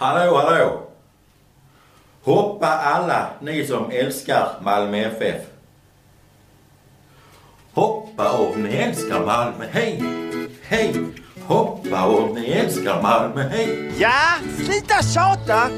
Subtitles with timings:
[0.00, 0.82] Hallå, hallå!
[2.22, 5.42] Hoppa alla ni som älskar Malmö FF.
[7.72, 10.02] Hoppa om ni älskar Malmö, hej!
[10.62, 10.94] Hej!
[11.46, 13.92] Hoppa om ni älskar Malmö, hej!
[13.98, 14.22] Ja,
[14.56, 15.70] sluta tjata!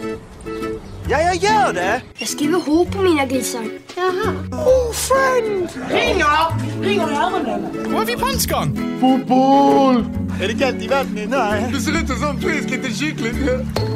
[1.08, 2.02] Ja, jag gör det!
[2.18, 3.64] Jag skriver H på mina grisar.
[3.96, 4.32] Jaha.
[4.52, 5.68] Oh, friend!
[5.90, 6.82] Ringer!
[6.82, 7.92] Ringer det ärenden?
[7.92, 8.98] Var är vi franskan?
[9.00, 10.21] Fotboll!
[10.40, 11.30] Är det kallt i vattnet?
[11.30, 11.70] Nej.
[11.72, 13.34] Det ser ut som frisk liten kyckling.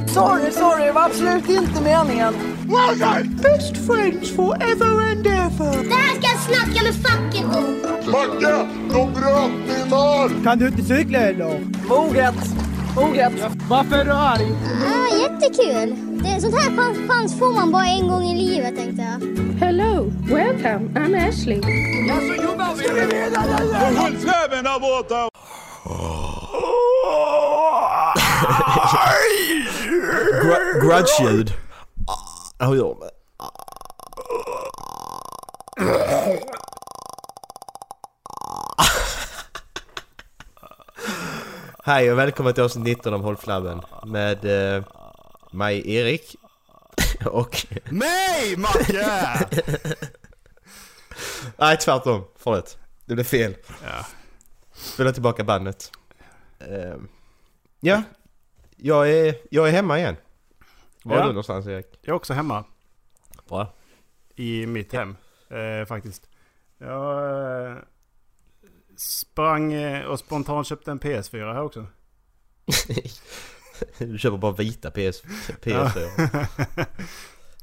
[0.06, 2.34] Sorry, sorry, det var absolut inte meningen.
[2.68, 5.84] Well Best friends forever and ever!
[5.88, 7.76] Det här ska jag snacka med facket om.
[8.12, 10.44] Macke, de bröt min arm!
[10.44, 11.60] Kan du inte cykla eller?
[11.88, 12.34] Moget.
[12.96, 13.32] Moget.
[13.68, 14.52] Varför är du arg?
[14.86, 15.96] Ah, jättekul.
[16.22, 19.46] Det, sånt här chans, chans får man bara en gång i livet tänkte jag.
[19.66, 21.60] Hello, welcome, I'm Ashley.
[22.08, 23.96] Ja, så jobbar vi!
[23.96, 25.35] Håll näven där borta!
[30.42, 31.52] Gr- Grudge-ljud.
[32.58, 33.08] Hur gör man?
[41.84, 44.84] Hej och välkommen till avsnitt 19 av Håll Flabben med eh,
[45.50, 46.36] mig Erik
[47.26, 47.66] och...
[47.90, 49.46] Nej, Macke!
[51.56, 52.78] Nej tvärtom, förlåt.
[53.04, 53.56] Det blev fel.
[53.84, 54.06] Ja.
[54.74, 55.92] Spela tillbaka bandet.
[56.68, 56.96] Eh,
[57.80, 58.02] ja,
[58.76, 60.16] jag är, jag är hemma igen.
[61.02, 61.22] Var är Ja.
[61.26, 61.86] du någonstans Erik?
[62.02, 62.64] Jag är också hemma
[63.48, 63.72] Bra.
[64.34, 65.16] i mitt hem
[65.48, 66.28] eh, faktiskt.
[66.78, 67.76] Jag eh,
[68.96, 71.86] sprang eh, och spontant köpte en PS4 här också.
[73.98, 75.22] Du köper bara vita PS,
[75.62, 76.86] PS4.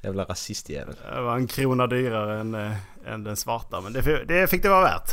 [0.03, 0.95] Jävla rasistjävel.
[1.15, 4.69] Det var en krona dyrare än, eh, än den svarta men det, det fick det
[4.69, 5.11] vara värt.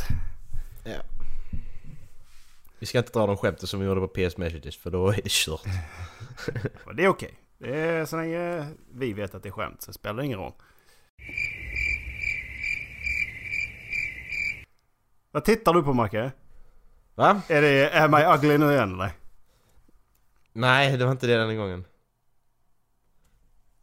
[2.81, 5.15] Vi ska inte dra de skämten som vi gjorde på PS Messages för då är
[5.23, 5.61] det kört.
[6.95, 7.33] Det är okej.
[7.57, 10.53] Det är så länge vi vet att det är skämt så spelar det ingen roll.
[15.31, 16.31] Vad tittar du på Macke?
[17.15, 17.41] Va?
[17.47, 19.11] Är det Am I ugly nu igen eller?
[20.53, 21.85] Nej, det var inte det den gången.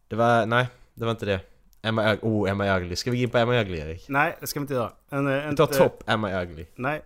[0.08, 1.40] Det var, nej, det var inte det.
[1.82, 2.96] Ug- oh, I Ugly.
[2.96, 4.08] Ska vi gå in på Am I Ugly Erik?
[4.08, 4.92] Nej, det ska vi inte göra.
[5.10, 6.66] En, eh, Vi tar topp Am I Ugly.
[6.74, 7.02] Nej.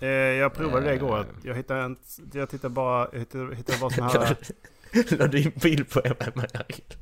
[0.00, 1.18] Eh, jag provade det igår.
[1.18, 1.26] Eh.
[1.42, 1.96] Jag hittade, en,
[2.32, 4.36] jag tittade bara, jag hittade, hittade bara såna här...
[5.18, 6.46] La du in bild på Ugly?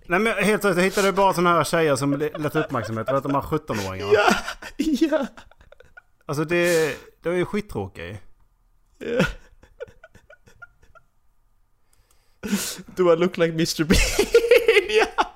[0.06, 3.06] Nej men helt rätt, jag hittade bara såna här tjejer som lät uppmärksamhet.
[3.06, 4.12] Du vet de här 17-åringarna.
[4.12, 4.34] Ja!
[4.76, 5.26] Ja!
[6.26, 8.22] Alltså det, det är ju skittråkigt.
[8.98, 9.24] ja.
[12.96, 14.00] Do I look like Mr Bean?
[14.88, 15.32] ja!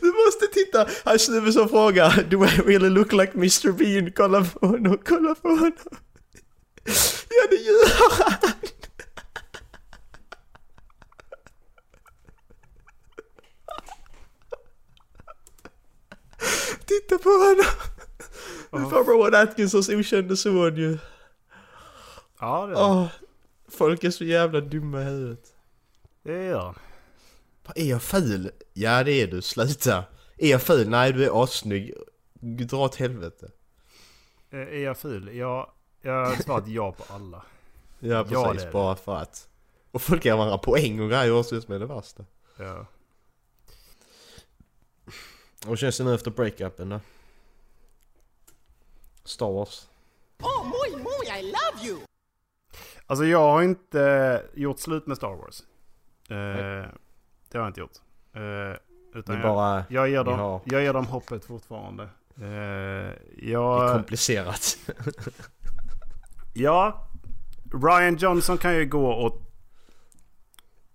[0.00, 0.88] Du måste titta!
[1.04, 4.12] Han snubben som frågar Do I really look like Mr Bean?
[4.12, 5.72] Kolla på honom, kolla på honom!
[7.30, 8.52] Ja det gör han!
[16.86, 17.64] Titta på honom!
[18.70, 20.98] Det är farbror Rowan Atkinsons okände son ju.
[22.40, 23.06] Ja det, Åh,
[23.68, 25.52] folk är så jävla dumma i huvudet.
[26.24, 26.74] det han.
[27.66, 28.50] Vad, Är jag ful?
[28.72, 30.04] Ja det är du, sluta.
[30.42, 30.88] Är jag ful?
[30.88, 31.94] Nej du är assnygg.
[32.40, 33.50] Dra åt helvete.
[34.50, 35.36] Eh, Är jag ful?
[35.36, 37.42] Ja, jag har svarat ja på alla.
[37.98, 38.72] Ja precis, Ja, det är det.
[38.72, 39.48] bara för att.
[39.90, 42.24] Och folk ger varandra poäng och grejer också som är det värsta.
[42.56, 42.86] Ja.
[45.66, 47.00] Och känns det nu efter breakupen då?
[49.24, 49.88] Star Wars.
[53.06, 55.60] Alltså jag har inte gjort slut med Star Wars.
[56.28, 56.90] Eh,
[57.48, 57.96] det har jag inte gjort.
[58.32, 58.80] Eh,
[59.14, 59.84] utan jag, bara...
[59.88, 62.02] jag, ger dem, har- jag ger dem hoppet fortfarande.
[62.02, 62.08] Eh,
[62.40, 63.18] Det är
[63.52, 64.76] jag, komplicerat.
[66.54, 67.08] ja,
[67.82, 69.42] Ryan Johnson kan ju gå och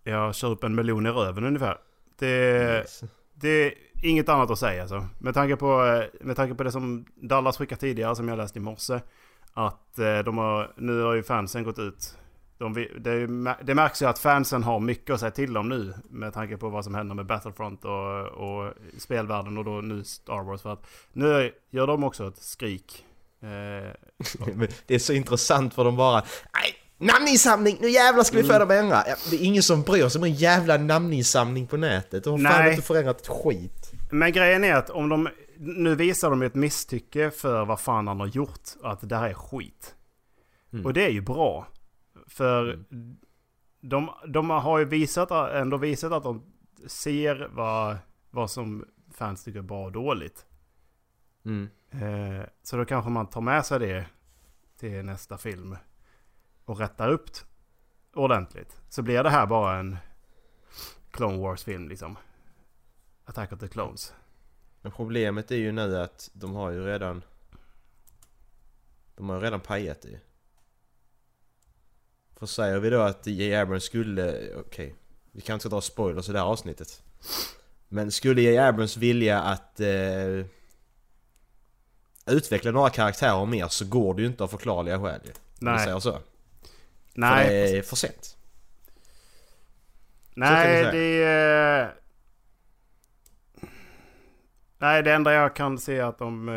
[0.03, 1.78] jag kör upp en miljon i röven ungefär.
[2.20, 2.86] Det,
[3.34, 5.08] det är inget annat att säga alltså.
[5.20, 8.59] Med tanke på, eh, med tanke på det som Dallas skickade tidigare som jag läste
[8.59, 9.00] i morse.
[9.53, 12.17] Att eh, de har, nu har ju fansen gått ut.
[12.57, 13.28] De, det,
[13.63, 15.93] det märks ju att fansen har mycket att säga till om nu.
[16.09, 20.43] Med tanke på vad som händer med Battlefront och, och spelvärlden och då nu Star
[20.43, 20.61] Wars.
[20.61, 23.05] För att nu gör de också ett skrik.
[23.41, 23.47] Eh,
[24.85, 26.23] det är så intressant för de bara
[26.53, 27.78] Nej, namninsamling!
[27.81, 29.03] Nu jävlar ska vi få dem att ändra!
[29.07, 32.23] Ja, det är ingen som bryr sig om en jävla namninsamling på nätet.
[32.23, 32.72] De har fan Nej.
[32.72, 33.91] inte förändrat ett skit.
[34.11, 35.29] Men grejen är att om de...
[35.57, 38.69] Nu visar de ett misstycke för vad fan han har gjort.
[38.84, 39.96] Att det här är skit.
[40.73, 40.85] Mm.
[40.85, 41.67] Och det är ju bra.
[42.28, 42.85] För
[43.82, 46.53] de, de har ju visat, ändå visat att de
[46.88, 47.97] ser vad,
[48.29, 50.46] vad som fans tycker är bra och dåligt.
[51.46, 51.70] Mm.
[51.90, 54.06] Eh, så då kanske man tar med sig det
[54.78, 55.78] till nästa film.
[56.66, 57.46] Och rättar upp t-
[58.14, 58.82] ordentligt.
[58.90, 59.97] Så blir det här bara en
[61.12, 62.17] Clone Wars-film liksom.
[63.26, 64.14] Attack of the Clones.
[64.82, 67.23] Men problemet är ju nu att de har ju redan...
[69.16, 70.20] De har ju redan pajat det.
[72.40, 73.55] För säger vi då att J.
[73.55, 74.55] Abrams skulle...
[74.55, 74.96] Okej.
[75.32, 77.02] vi kan inte dra spoilers i det här avsnittet.
[77.87, 78.58] Men skulle J.
[78.58, 79.79] Abrams vilja att...
[79.79, 80.46] Eh,
[82.26, 85.32] utveckla några karaktärer mer så går det ju inte av förklarliga skäl ju.
[85.59, 85.84] Nej.
[85.84, 86.20] säger så.
[87.14, 88.38] Nej, För det är för sent.
[90.35, 91.96] Nej, det är...
[94.78, 96.49] Nej, det enda jag kan se att de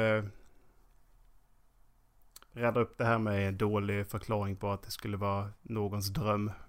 [2.58, 6.50] räddar upp det här med en dålig förklaring på att det skulle vara någons dröm.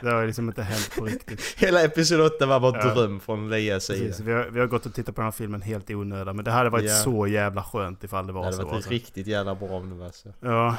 [0.00, 1.40] Det har liksom inte hänt på riktigt.
[1.56, 2.94] Hela episod 8 var bara Ja.
[2.94, 3.98] dröm från Leias sida.
[4.06, 6.36] Precis, vi, har, vi har gått och tittat på den här filmen helt i onödan.
[6.36, 6.94] Men det hade varit Ja.
[6.94, 8.62] så jävla skönt ifall det Det var hade så.
[8.62, 8.90] varit Alltså.
[8.90, 10.32] riktigt jävla bra om det var så.
[10.40, 10.76] Ja,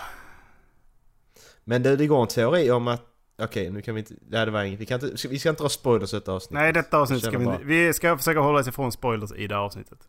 [1.63, 3.01] Men det, det går en teori om att...
[3.41, 4.13] Okej, nu kan vi inte...
[4.21, 4.79] Det här var inget.
[4.79, 6.51] Vi, kan inte, vi ska inte dra spoilers i detta avsnitt.
[6.53, 7.63] nej detta avsnitt ska vi inte...
[7.63, 9.99] Vi ska försöka hålla oss ifrån spoilers i det här avsnittet.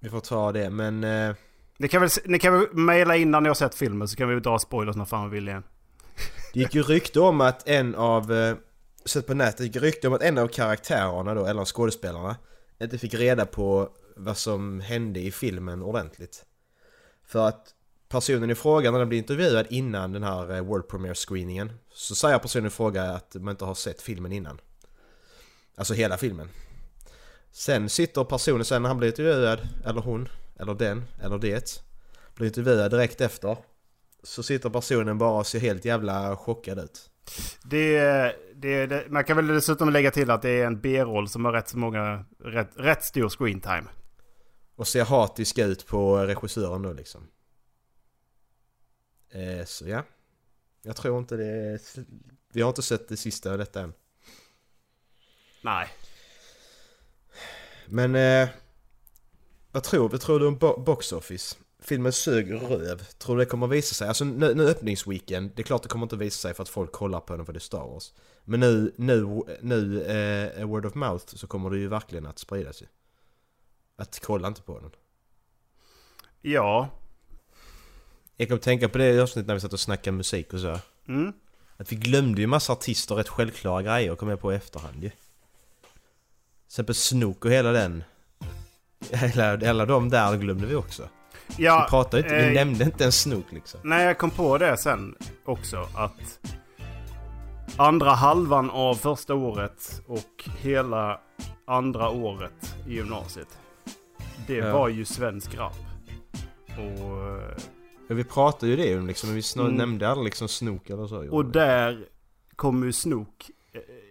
[0.00, 1.04] Vi får ta det, men...
[1.04, 1.34] Eh,
[1.78, 4.40] Ni kan väl, ni kan väl mejla innan ni har sett filmen så kan vi
[4.40, 5.62] dra spoilers när fan vi vill igen.
[6.52, 8.32] det gick ju rykte om att en av...
[8.32, 8.56] Eh,
[9.04, 12.36] sett på nätet, det gick rykte om att en av karaktärerna då, eller skådespelarna,
[12.80, 16.44] inte fick reda på vad som hände i filmen ordentligt.
[17.26, 17.74] För att
[18.08, 22.14] personen i fråga när den blir intervjuad innan den här eh, World Premiere screeningen så
[22.14, 24.60] säger personen i fråga att man inte har sett filmen innan.
[25.76, 26.48] Alltså hela filmen.
[27.52, 31.82] Sen sitter personen sen när han blir intervjuad, eller hon, eller den, eller det,
[32.34, 33.56] blir intervjuad direkt efter.
[34.22, 37.10] Så sitter personen bara och ser helt jävla chockad ut.
[37.62, 38.00] Det,
[38.54, 41.52] det, det, man kan väl dessutom lägga till att det är en B-roll som har
[41.52, 43.84] rätt så många, rätt, rätt stor screen time.
[44.76, 47.28] Och ser hatisk ut på regissören då liksom.
[49.30, 50.02] Eh, så ja.
[50.82, 51.80] Jag tror inte det.
[52.52, 53.92] Vi har inte sett det sista av detta än.
[55.62, 55.88] Nej.
[57.90, 58.14] Men...
[58.14, 58.48] Eh,
[59.72, 61.56] vad tror, vad tror du om bo- box office?
[61.82, 63.04] Filmen sög röv.
[63.04, 64.08] Tror du det kommer visa sig?
[64.08, 66.92] Alltså nu, nu öppningsweekend, det är klart det kommer inte visa sig för att folk
[66.92, 68.12] kollar på den för det är Star Wars.
[68.44, 72.72] Men nu, nu, nu eh, word of mouth så kommer det ju verkligen att sprida
[72.72, 72.88] sig.
[73.96, 74.90] Att kolla inte på den.
[76.40, 76.88] Ja.
[78.36, 80.78] Jag kan tänka på det i avsnittet när vi satt och snackade musik och så.
[81.08, 81.32] Mm.
[81.76, 85.02] Att vi glömde ju massa artister rätt självklara grejer och kom med på i efterhand
[85.04, 85.10] ju.
[86.70, 88.04] Exempel Snook och hela den.
[89.10, 91.08] Hela, hela de där glömde vi också.
[91.56, 93.80] ja vi pratade inte, eh, vi nämnde inte en Snook liksom.
[93.82, 95.14] Nej, jag kom på det sen
[95.44, 96.38] också att
[97.76, 101.20] andra halvan av första året och hela
[101.66, 103.58] andra året i gymnasiet.
[104.46, 104.72] Det Ja.
[104.72, 105.76] var ju svensk rap.
[106.78, 107.40] Och,
[108.08, 109.74] Ja, vi pratade ju det liksom, men vi Mm.
[109.74, 111.30] nämnde aldrig liksom Snook eller så.
[111.30, 112.04] och där
[112.56, 113.50] kommer ju Snook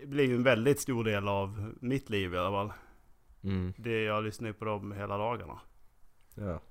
[0.10, 2.74] eh, bli ju en väldigt stor del av mitt liv i alla fall.
[3.44, 5.60] Mm, Det jag lyssnar ju på dem hela dagarna.
[6.36, 6.62] ja.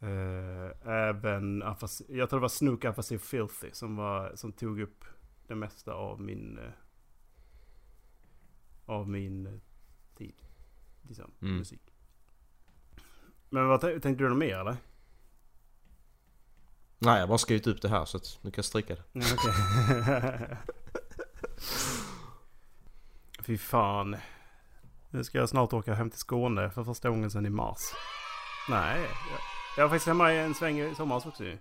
[0.00, 1.60] Eh, även,
[2.08, 5.04] jag tror det var Snook Afasi Filthy som, var, som tog upp
[5.46, 6.64] det mesta av min eh,
[8.86, 9.52] av min eh,
[10.18, 10.34] tid.
[11.08, 11.56] Liksom, Mm.
[11.56, 11.82] musik.
[13.50, 14.76] Men vad tän- tänkte du något mer eller?
[16.98, 19.02] Nej, jag har bara skrivit upp det här så att nu kan jag stryka det.
[19.12, 20.56] Ja, okej.
[23.46, 24.16] Fy fan.
[25.10, 27.78] Nu ska jag snart åka hem till Skåne för första gången sedan i mars.
[28.68, 29.40] Nej, jag,
[29.76, 31.58] jag var faktiskt hemma en sväng i somras också ju.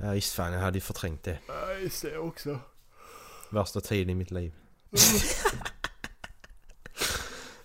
[0.00, 1.38] Ja visst fan, jag hade ju förträngt det.
[1.46, 2.58] Ja, just det också.
[3.50, 4.54] Värsta tiden i mitt liv.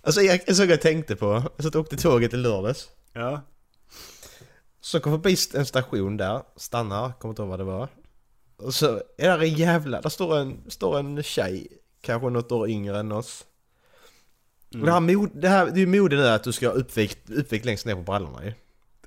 [0.01, 2.89] alltså jag, jag såg jag tänkte på, jag satt och åkte tåget i lördags.
[3.13, 3.41] Ja.
[4.79, 7.89] Så kom förbi en station där, stannar, kommer inte ihåg vad det var.
[8.57, 11.67] Och så är där en jävla, där står en, står en tjej,
[12.05, 13.45] kanske något år yngre än oss.
[14.74, 16.74] Och det här, mod, det här, det är ju mode nu att du ska ha
[16.74, 18.53] uppvikt, uppvikt längst ner på brallorna ju.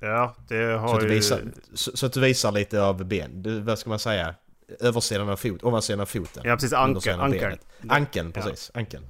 [0.01, 1.13] Ja, det har Så att, du ju...
[1.13, 1.41] visar,
[1.73, 4.35] så, så att du visar lite av ben, du, vad ska man säga?
[4.79, 6.43] Översidan av fot, ovansidan av foten.
[6.45, 6.73] Ja, precis.
[6.73, 7.31] Ankeln.
[7.31, 7.65] benet.
[7.89, 8.71] Ankeln, precis.
[8.73, 9.05] Ankeln.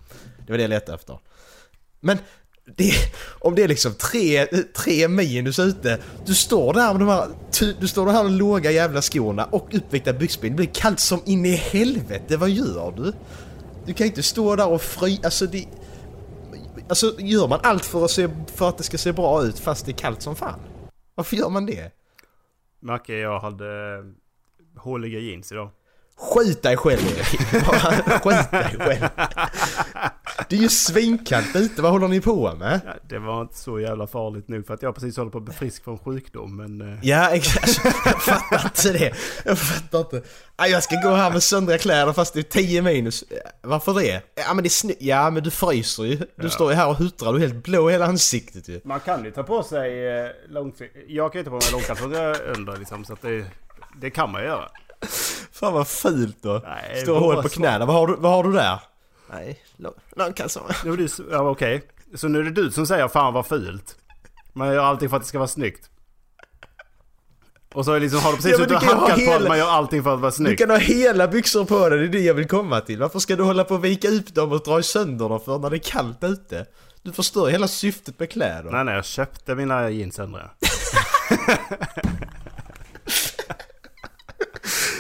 [0.45, 1.19] Det var det jag letade efter.
[1.99, 2.17] Men
[2.77, 2.93] det,
[3.39, 7.27] om det är liksom tre, tre minus ute, du står där med de här,
[7.79, 10.49] du står där med de låga jävla skorna och uppväckta byxben.
[10.49, 13.13] Det blir kallt som in i helvete, vad gör du?
[13.89, 15.67] Du kan inte stå där och fry, alltså det...
[16.89, 19.85] Alltså gör man allt för att, se, för att det ska se bra ut fast
[19.85, 20.59] det är kallt som fan?
[21.15, 21.91] Varför gör man det?
[22.79, 25.69] Macke, jag hade eh, håliga jeans idag.
[26.17, 26.99] Skjut dig själv
[28.23, 29.09] Skjut dig själv!
[30.49, 32.81] Det är ju svinkallt ute, vad håller ni på med?
[32.85, 35.43] Ja, det var inte så jävla farligt nu för att jag precis håller på att
[35.43, 36.81] bli frisk från sjukdom men...
[36.93, 39.13] eh, Ja exakt, jag fattar inte det.
[39.45, 40.21] Jag fattar inte.
[40.57, 43.23] Jag ska gå här med söndriga kläder fast det är 10 minus.
[43.61, 44.21] Varför det?
[44.47, 44.93] Ja men det är snö...
[44.99, 46.19] Ja men du fryser ju.
[46.35, 48.81] Du står ju här och huttrar, du är helt blå i hela ansiktet ju.
[48.83, 50.89] Man kan ju ta på sig eh, långfri...
[51.07, 53.45] Jag kan ju ta på mig långkalsonger under liksom så att det...
[54.01, 54.69] Det kan man ju göra.
[55.51, 56.61] Fan vad fult då.
[56.65, 57.85] Nej, Står bara på knäna.
[57.85, 58.79] Vad har du, vad har du där?
[59.31, 61.07] Nej, lång- långkalsonger.
[61.07, 61.81] Så- Ja, okej.
[62.15, 63.95] Så nu är det du som säger fan vad fult.
[64.53, 65.89] Man gör allting för att det ska vara snyggt.
[67.73, 69.21] Och så liksom har du precis Ja, suttit och du kan ju ha hackat på
[69.31, 70.57] hela- att man gör allting för att vara Du snygg.
[70.57, 72.99] kan ha hela byxor på dig, det är det jag vill komma till.
[72.99, 75.69] Varför ska du hålla på och vika ut dem och dra sönder dem för när
[75.69, 76.65] det är kallt ute?
[77.01, 78.71] Du förstör hela syftet med kläder.
[78.71, 80.39] Nej nej, jag köpte mina jeans ändå.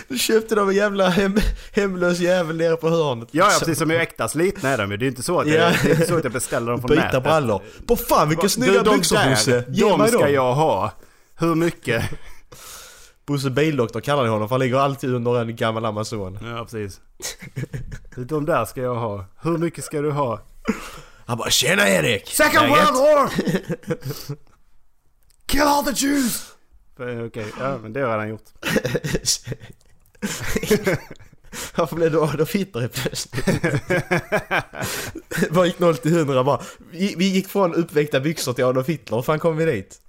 [0.09, 1.37] Du köpte dem en jävla hem,
[1.73, 3.29] hemlös jävel nere på hörnet.
[3.31, 4.97] Ja, ja precis som är äkta slitna är de ju.
[4.97, 5.75] Det är inte så att, jag, Ja.
[5.83, 7.23] det är inte så att jag beställer dem från Byta nätet.
[7.23, 7.61] brallor.
[7.87, 9.65] På fan vilka Du, snygga de byxor Bosse!
[9.69, 10.33] Ge De mig ska dem!
[10.33, 10.91] jag ha.
[11.35, 12.03] Hur mycket?
[13.25, 16.37] Bosse Bildoktor kallar ni honom för han ligger alltid under en gammal Amazon.
[16.41, 16.99] Ja, precis.
[18.15, 19.25] De där ska jag ha.
[19.41, 20.41] Hur mycket ska du ha?
[21.25, 23.29] Han bara 'Tjena Erik!' Second Läget?" World War!
[25.47, 26.43] Kill all the Jews!
[27.27, 28.45] Okej, ja men det har redan gjort.
[31.75, 33.45] Varför blev du Adolf Hitler helt plötsligt?
[35.51, 36.61] Bara gick 0 till 100 bara.
[36.91, 40.01] Vi, vi gick från uppväckta byxor till Adolf Hitler, hur fan kom vi dit?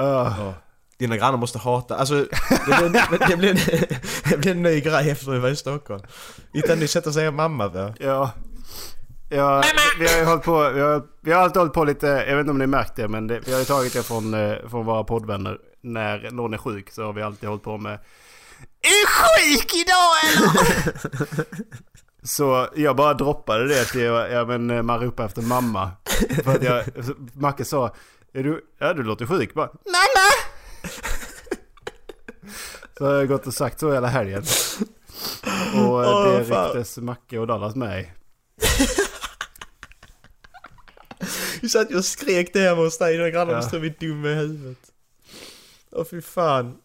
[0.00, 0.50] Uh,
[0.98, 2.92] Dina grannar måste hata, alltså det blev,
[3.28, 3.56] det blev,
[4.30, 6.02] det blev en ny grej efter vi var i Stockholm.
[6.52, 7.94] Hitta en ny sätt att säga mamma på.
[7.98, 8.30] ja.
[9.30, 9.62] Ja,
[9.98, 12.40] vi har ju hållit på, vi har, vi har alltid hållit på lite, jag vet
[12.40, 14.86] inte om ni märkt det men det, vi har ju tagit det från, eh, från
[14.86, 15.58] våra poddvänner.
[15.84, 17.98] När någon är sjuk så har vi alltid hållit på med
[18.82, 21.46] Är sjuk idag eller?
[22.26, 25.90] Så jag bara droppade det till, ja men eh, man ropar efter mamma.
[26.44, 26.84] För att jag,
[27.32, 27.94] Macke sa,
[28.32, 30.30] är du, ja du låter sjuk bara, mamma!
[32.98, 34.42] Så har jag gått och sagt så hela helgen.
[35.88, 38.06] Och eh, det rycktes Macke och Dallas med i.
[41.60, 43.58] Vi satt ju och skrek det hemma hos dig, dina grannar Ja.
[43.58, 44.78] måste vi dumma i huvudet.
[45.94, 46.76] Åh fy fan.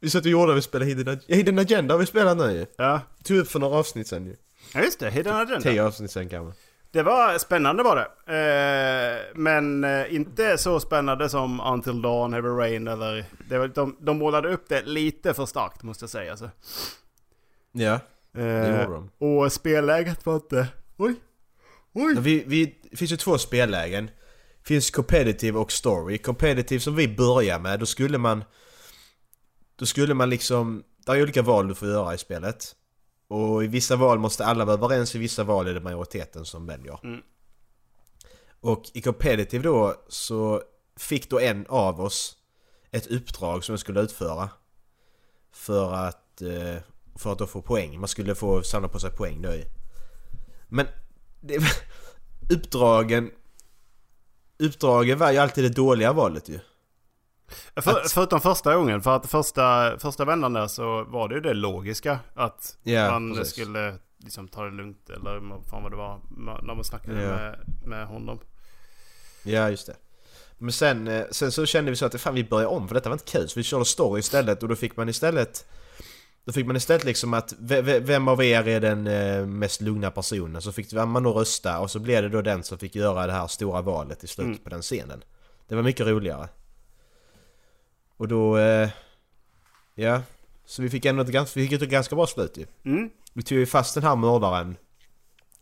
[0.00, 2.66] Vi satt och gjorde, vi spelade Hidden, Hidden Agenda har vi spelat nu ju.
[2.76, 4.36] Ja, Tog upp för några avsnitt sen ju.
[4.74, 5.60] ja just det, Hidden Agenda.
[5.60, 6.60] Tio avsnitt sen kanske.
[6.90, 8.32] Det var spännande var det.
[8.34, 13.24] Eh, men eh, inte så spännande som Until Dawn, Heavy Rain eller...
[13.48, 16.30] Det var, de, de målade upp det lite för starkt måste jag säga.
[16.30, 16.50] Alltså.
[17.72, 18.00] Ja.
[18.36, 19.10] Eh, gjorde de.
[19.18, 20.66] och spelläget var inte...
[20.96, 21.14] Oj!
[21.92, 22.16] Oj!
[22.18, 24.10] Vi, vi, det finns ju två spellägen.
[24.68, 26.18] Finns competitive och story.
[26.18, 28.44] Competitive som vi börjar med, då skulle man...
[29.76, 30.84] Då skulle man liksom...
[31.06, 32.74] Det är olika val du får göra i spelet.
[33.28, 36.66] Och i vissa val måste alla vara överens, i vissa val är det majoriteten som
[36.66, 36.98] väljer.
[37.04, 37.20] Mm.
[38.60, 40.62] Och i competitive då så
[40.96, 42.36] fick då en av oss
[42.90, 44.50] ett uppdrag som jag skulle utföra.
[45.52, 46.42] För att...
[46.42, 46.82] eh,
[47.16, 48.00] För att då få poäng.
[48.00, 49.64] Man skulle få samla på sig poäng då ju.
[50.68, 50.86] Men...
[51.40, 51.58] Det,
[52.50, 53.30] uppdragen...
[54.58, 56.58] Uppdragen var ju alltid det dåliga valet ju.
[57.76, 61.40] För, att- Förutom första gången, för att första, första vändan där så var det ju
[61.40, 62.18] det logiska.
[62.34, 63.52] Att Ja, man precis.
[63.52, 66.20] skulle liksom ta det lugnt eller fan vad det var.
[66.62, 67.28] När man snackade Ja.
[67.28, 68.38] med, med honom.
[69.42, 69.96] Ja, just det.
[70.58, 73.08] Men sen, eh, sen så kände vi så att fan vi börjar om för detta
[73.08, 73.48] var inte kul.
[73.48, 75.66] Så vi körde story istället och då fick man istället...
[76.48, 79.80] Då fick man istället liksom att ve- ve- vem av er är den eh, mest
[79.80, 80.62] lugna personen?
[80.62, 83.32] Så fick man då rösta och så blev det då den som fick göra det
[83.32, 84.64] här stora valet i slutet Mm.
[84.64, 85.24] på den scenen.
[85.68, 86.48] Det var mycket roligare.
[88.16, 88.58] Och då...
[88.58, 88.88] Eh,
[89.94, 90.22] ja.
[90.64, 92.66] Så vi fick ändå ett ganska, vi fick ett ganska bra slut ju.
[92.84, 93.10] Mm.
[93.32, 94.76] Vi tog ju fast den här mördaren.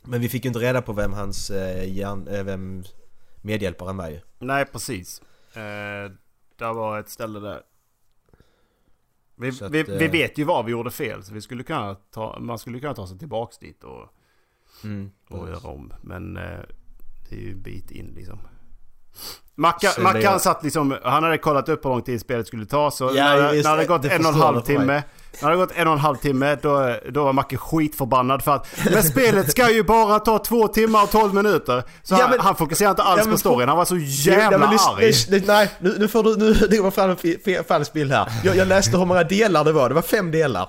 [0.02, 2.84] Men vi fick ju inte reda på vem hans eh, hjärn, vem
[3.42, 4.20] medhjälparen var ju.
[4.38, 5.22] Nej, precis.
[5.52, 6.10] Eh,
[6.58, 7.62] där var ett ställe där.
[9.36, 11.24] Vi, att, vi, eh, vi vet ju vad vi gjorde fel.
[11.24, 14.12] Så vi skulle kunna ta, man skulle kunna ta sig tillbaks dit och,
[14.84, 15.92] Mm, och göra om.
[16.02, 16.42] Men eh,
[17.30, 18.38] det är ju en bit in liksom.
[19.54, 22.90] Macka, Så Mackan satt liksom, han hade kollat upp hur lång tid spelet skulle ta.
[22.90, 25.02] Så Ja, när, när det det gått en och en halv för mig.
[25.42, 28.66] När det gått en och en halv timme då, då var Macke skitförbannad för att
[28.92, 31.82] Men spelet ska ju bara ta två timmar och tolv minuter.
[32.02, 33.68] Så Ja, han, men- han fokuserar inte alls Ja, på storyn.
[33.68, 35.06] Han var så jävla Ja, arg.
[35.06, 36.36] lyssna- nej, nu, nu får du...
[36.36, 37.16] Nu, det var fram
[37.56, 38.32] en falsk bild här.
[38.44, 39.88] Jag, jag läste hur många delar det var.
[39.88, 40.68] Det var fem delar.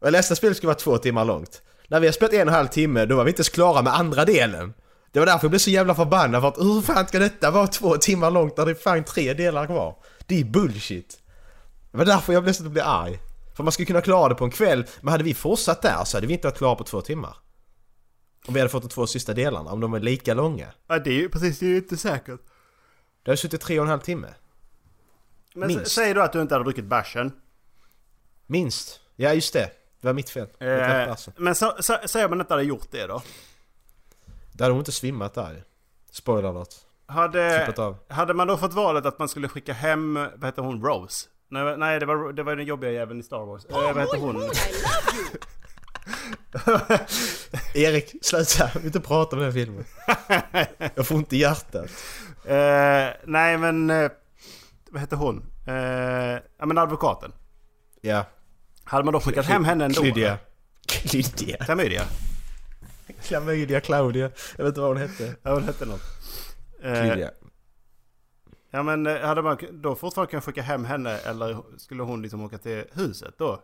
[0.00, 1.62] Och jag läste att spelet skulle vara två timmar långt.
[1.88, 3.82] När vi har spelat en och en halv timme, då var vi inte ens klara
[3.82, 4.72] med andra delen.
[5.12, 7.66] Det var därför jag blev så jävla förbannad för att hur fan ska detta vara
[7.66, 9.94] två timmar långt när det är fan tre delar kvar?
[10.26, 11.18] Det är bullshit.
[11.92, 13.18] Det var därför jag blev så bli arg.
[13.56, 16.16] För man skulle kunna klara det på en kväll, men hade vi fortsatt där så
[16.16, 17.36] hade vi inte varit klara på två timmar.
[18.46, 20.72] Om vi hade fått de två sista delarna, om de är lika långa.
[20.86, 22.40] Ja, det är ju precis, det är ju inte säkert.
[23.22, 24.34] Det har suttit tre och en halv timme.
[25.54, 25.92] Men Minst.
[25.92, 27.32] säg då att du inte hade druckit bärsen.
[28.46, 29.00] Minst.
[29.16, 29.70] Ja, just det.
[30.00, 30.48] Det var mitt fel.
[30.58, 33.22] Eh, men så, så, säg om man inte hade gjort det då.
[34.52, 35.64] Då hade hon inte svimmat där.
[36.10, 36.74] Spoiler alert.
[37.06, 41.28] Hade, hade man då fått valet att man skulle skicka hem, vad heter hon, Rose?
[41.48, 43.64] Nej, nej det, var, det var den jobbiga jäveln i Star Wars.
[43.64, 44.42] Eh, vad heter hon?
[47.74, 48.70] Erik, sluta!
[48.74, 49.84] Vi vill inte prata om den här filmen.
[50.94, 51.90] Jag får inte i hjärtat.
[52.46, 54.10] Eh, nej men, eh,
[54.90, 55.44] vad heter hon?
[55.66, 55.74] Eh,
[56.58, 57.32] ja men advokaten.
[58.00, 58.24] Ja.
[58.84, 60.00] Hade man då skickat hem henne ändå?
[60.00, 60.38] Klydia.
[60.88, 61.64] Klydia.
[61.64, 62.02] Klamydia?
[63.22, 64.30] Klamydia Claudia.
[64.56, 65.34] Jag vet inte vad hon hette.
[65.42, 66.02] Ja hon hette något.
[66.80, 67.30] Klydia.
[68.70, 72.40] Ja men eh, hade man då fortfarande kunnat skicka hem henne eller skulle hon liksom
[72.44, 73.62] åka till huset då?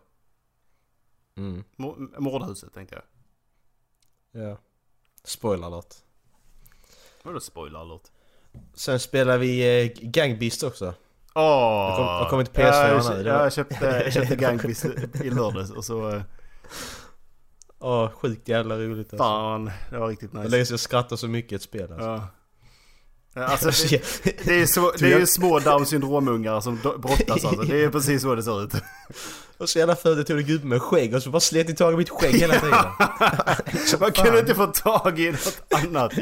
[1.37, 1.65] Mm.
[1.77, 3.05] Mo- Mordhuset tänkte jag.
[4.49, 4.59] Ja.
[5.25, 5.95] Spoiler alert.
[7.23, 8.03] Vadå spoiler alert?
[8.75, 10.95] Sen spelar vi eh, Gang Beast också.
[11.35, 11.43] Åh!
[11.43, 14.85] Jag kom- jag kommer till PS4 jag, nu, det jag, köpte, jag köpte Gangbeast
[15.25, 16.11] i lördags och så...
[16.11, 16.23] eh,
[17.79, 19.17] Åh, sjukt jävla roligt alltså.
[19.25, 20.57] Fan, det var riktigt Jag nice.
[20.57, 22.07] längst jag skrattar så mycket i ett spel alltså.
[22.09, 22.27] Ja.
[23.35, 23.71] Ja, Alltså
[24.25, 27.63] det, det, är så, det är ju små down syndromungar som brottas alltså.
[27.63, 28.73] Det är precis så det ser ut.
[29.59, 31.75] Och så jävla fult, jag tog en gubbe med skägg och så bara slet ni
[31.75, 32.85] tag i mitt skägg hela tiden.
[33.87, 36.13] Så Man kunde inte få tag i något annat.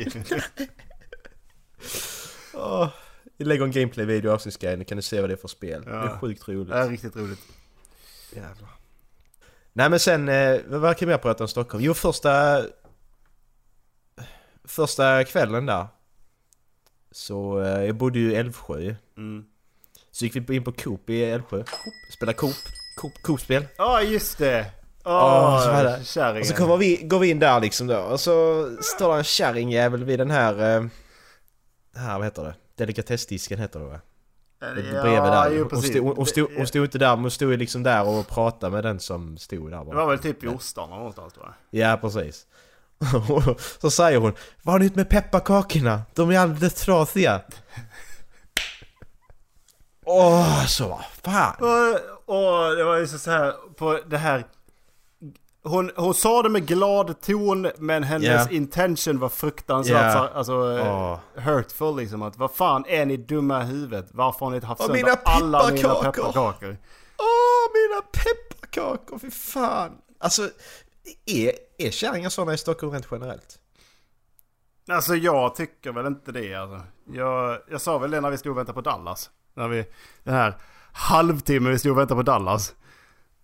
[2.54, 2.88] Åh,
[3.36, 5.82] vi lägger en gameplay-video i avsnittsguiden, kan ni se vad det är för spel.
[5.84, 6.18] Det är Ja.
[6.20, 6.68] sjukt roligt.
[6.68, 7.40] Det är riktigt roligt.
[8.32, 8.68] Jävlar.
[9.72, 11.84] Nej men sen, eh, vad verkar vi mer prata om Stockholm?
[11.84, 12.62] Jo första...
[14.64, 15.86] Första kvällen där.
[17.12, 19.44] Så eh, jag bodde ju i Älvsjö Mm.
[20.12, 21.56] Så gick vi in på Coop i Älvsjö.
[21.56, 21.94] Coop.
[22.16, 22.54] Spela Coop.
[23.00, 23.66] Coop Coop-spel.
[23.78, 24.66] Ja just det!
[25.04, 26.04] Åh, var det.
[26.04, 26.40] kärringen.
[26.40, 29.24] Och så kommer vi, går vi in där liksom då och så står det en
[29.24, 30.76] kärringjävel vid den här...
[30.76, 30.86] Eh,
[31.94, 32.54] här, vad heter det?
[32.76, 34.00] Delikatessdisken heter det va?
[34.60, 35.50] Bredvid där.
[35.50, 38.08] jo, hon, stod, hon, stod, Det- hon stod inte där, men hon stod liksom där
[38.08, 39.96] och pratade med den som stod där Det bara.
[39.96, 41.54] var väl typ i ostarna någonstans jag.
[41.70, 42.46] Ja, precis.
[43.80, 44.32] Så säger hon
[44.62, 46.02] Vad har ni gjort med pepparkakorna?
[46.14, 47.40] De är alldeles trasiga.
[50.06, 51.54] Åh, så vad fan.
[51.58, 51.94] Och,
[52.36, 54.44] och det var ju så här på det här.
[55.64, 58.50] Hon, hon sa det med glad ton men hennes Ja.
[58.50, 61.18] intention var fruktansvärt så- alltså, Åh.
[61.34, 62.22] hurtful liksom.
[62.22, 64.06] Att vad fan är ni dumma i huvudet?
[64.12, 66.76] Varför har ni inte haft sönder mina alla mina pepparkakor.
[67.18, 69.90] Åh, mina pepparkakor, fy fan.
[70.18, 70.48] Alltså,
[71.26, 73.58] är, är kärringar såna i Stockholm rent generellt?
[74.88, 76.86] Alltså jag tycker väl inte det alltså.
[77.12, 79.30] Jag, jag sa väl det när vi stod och väntade på Dallas.
[79.54, 79.86] När vi,
[80.24, 80.54] den här
[80.92, 82.74] halvtimmen vi stod och väntade på Dallas.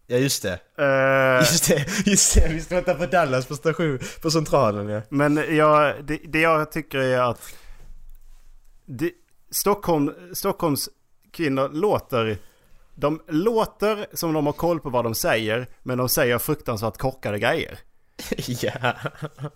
[0.06, 0.60] Ja, just det.
[0.78, 2.48] Eh, Just det, just det.
[2.48, 5.00] Vi ska vänta på Dallas på station, på centralen ja.
[5.08, 7.54] Men jag, det, det jag tycker är att
[8.86, 9.12] det,
[9.50, 10.88] Stockholm, Stockholms
[11.32, 12.38] kvinnor låter
[12.96, 17.38] de låter som de har koll på vad de säger men de säger fruktansvärt korkade
[17.38, 17.78] grejer.
[18.36, 18.92] ja.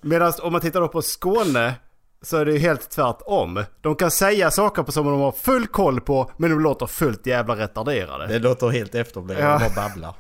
[0.01, 1.75] Medan om man tittar då på Skåne
[2.23, 3.65] så är det ju helt tvärtom.
[3.81, 7.27] De kan säga saker på som de har full koll på men de låter fullt
[7.27, 8.27] jävla retarderade.
[8.27, 9.63] Det låter helt efterblivet, Ja.
[9.63, 9.71] ja.
[9.77, 10.15] bara babblar.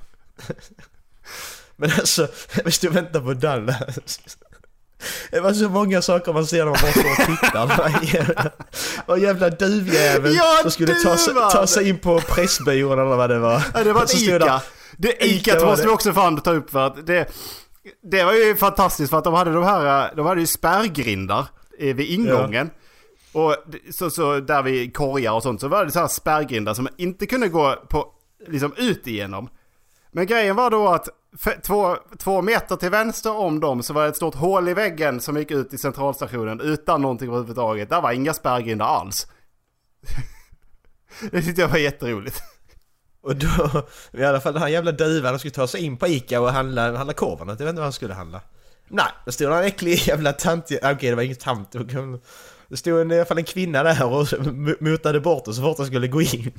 [1.76, 2.28] Men alltså,
[2.64, 4.28] vi stod och väntade på Dallas.
[5.30, 8.52] Det var så många saker man ser när man bara står och tittar.
[9.06, 13.30] Vad jävla duvjävel Ja, som skulle ta, sig- ta sig in på Pressbyrån eller vad
[13.30, 13.62] det var.
[13.74, 14.38] Ja, det var ett Ica.
[14.38, 14.60] där-
[14.96, 17.28] Det Ica Ica måste vi också fan ta upp för att det,
[18.10, 21.46] det var ju fantastiskt för att de hade de här, de hade ju spärrgrindar
[21.78, 22.70] eh, vid ingången.
[23.32, 26.74] Och det- så, så där vid korgar och sånt så var det så här spärrgrindar
[26.74, 28.06] som inte kunde gå på,
[28.48, 29.48] liksom ut igenom.
[30.12, 31.08] Men grejen var då att
[31.62, 35.20] två, två meter till vänster om dem så var det ett stort hål i väggen
[35.20, 37.90] som gick ut i centralstationen utan någonting överhuvudtaget.
[37.90, 39.26] Där var inga spärrgrindar alls.
[41.30, 42.42] det tyckte jag var jätteroligt.
[43.22, 46.06] Och då, i alla fall den här jävla duvan, han skulle ta sig in på
[46.06, 47.52] Ica och handla, handla korvarna.
[47.52, 48.40] Jag vet inte vad han skulle handla.
[48.88, 51.74] Nej, det stod en äcklig jävla tant, ah, okej det var ingen tant.
[52.68, 55.62] det stod en, i alla fall en kvinna där och mutade motade bort oss så
[55.62, 56.52] fort han skulle gå in.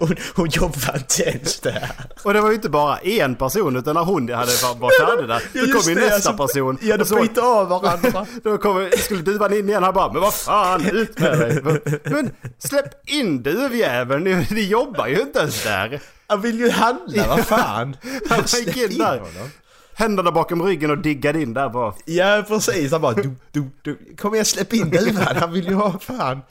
[0.00, 1.90] Hon, hon jobbade inte ens där.
[2.22, 5.42] Och det var ju inte bara en person utan när hon hade var färdig där.
[5.52, 6.78] Då kom ju nästa alltså, person.
[6.82, 8.26] Ja, de bytte av varandra.
[8.42, 9.82] Då kom, skulle duvan in igen.
[9.82, 11.62] Han bara, men vad fan, ut med dig.
[12.04, 16.00] Men släpp in duvjäveln, ni, ni jobbar ju inte ens där.
[16.26, 17.96] Han vill ju handla, vad fan.
[18.28, 19.18] Han gick in där.
[19.18, 19.50] honom.
[19.94, 21.94] Händerna bakom ryggen och diggade in där bara.
[22.04, 24.16] Ja precis, han bara du, du, du.
[24.16, 26.42] Kom igen släpp in duvan, han vill ju ha fan.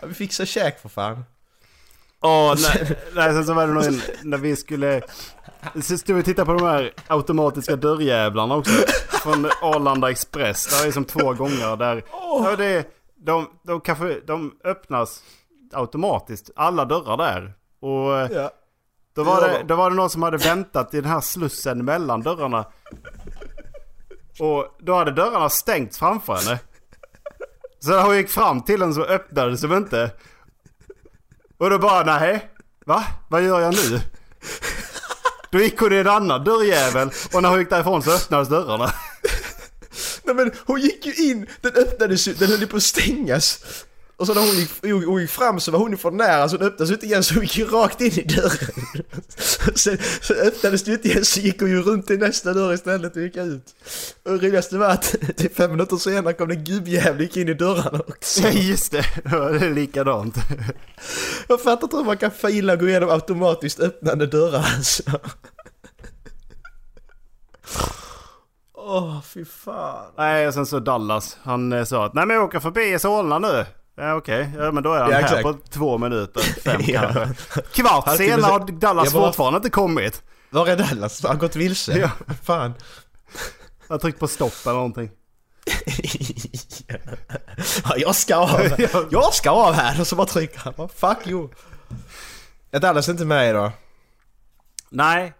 [0.00, 1.24] Han vill fixa käk för fan.
[2.22, 5.02] Åh, nej, nej, sen så var det någon, när vi skulle...
[5.82, 8.72] Så stod vi och tittade på de här automatiska dörrjävlarna också.
[9.08, 10.82] Från Arlanda Express.
[10.82, 12.04] Det är som två gånger där...
[12.12, 15.22] Ja, det, de, de, kanske, de öppnas
[15.72, 17.52] automatiskt, alla dörrar där.
[17.80, 18.50] Och eh, Ja.
[19.14, 22.22] då var, det, då var det någon som hade väntat i den här slussen mellan
[22.22, 22.64] dörrarna.
[24.40, 26.58] Och då hade dörrarna stängts framför henne.
[27.80, 30.10] Så när hon gick fram till den så öppnades de inte.
[31.62, 32.50] Och då bara nej.
[32.86, 33.04] Va?
[33.28, 34.00] Vad gör jag nu?
[35.50, 38.92] Då gick hon i en annan dörrjävel och när hon gick därifrån så öppnades dörrarna.
[40.24, 43.64] Nej men hon gick ju in, den öppnades ju, den höll ju på att stängas.
[44.22, 46.56] Och så när hon gick, hon hon gick fram så var hon för nära så
[46.56, 48.84] den öppnades inte igen så hon gick ju rakt in i dörren.
[49.74, 53.16] Sen så öppnades det inte igen så gick hon ju runt till nästa dörr istället
[53.16, 53.74] och gick ut.
[54.22, 57.48] Och det roligaste var att typ fem minuter senare kom det en gubbjävel gick in
[57.48, 58.42] i dörrarna också.
[58.42, 60.36] Ja just det, det var likadant.
[61.48, 65.02] Jag fattar inte hur man kan fila och gå igenom automatiskt öppnande dörrar alltså.
[68.74, 70.12] Åh, fy fan.
[70.16, 73.38] Nej och sen så Dallas, han eh, sa att nej men jag åker förbi Solna
[73.38, 73.64] nu.
[73.96, 77.00] Ja okej, ja men då är han Ja, här på två minuter, fem Ja.
[77.00, 77.28] kanske.
[77.72, 80.22] Kvart Han senare har Dallas bara- fortfarande inte kommit.
[80.50, 81.22] Var är Dallas?
[81.22, 81.98] Har han gått vilse?
[81.98, 82.10] Ja.
[82.42, 82.74] Fan.
[83.88, 85.10] Jag har tryckt på stopp eller någonting.
[87.84, 88.60] ja, jag ska av.
[89.10, 90.00] Jag ska av här!
[90.00, 90.88] Och så bara trycker han.
[90.88, 91.48] Fuck you.
[92.70, 93.70] Ja, Dallas är inte med idag.
[94.90, 95.32] Nej.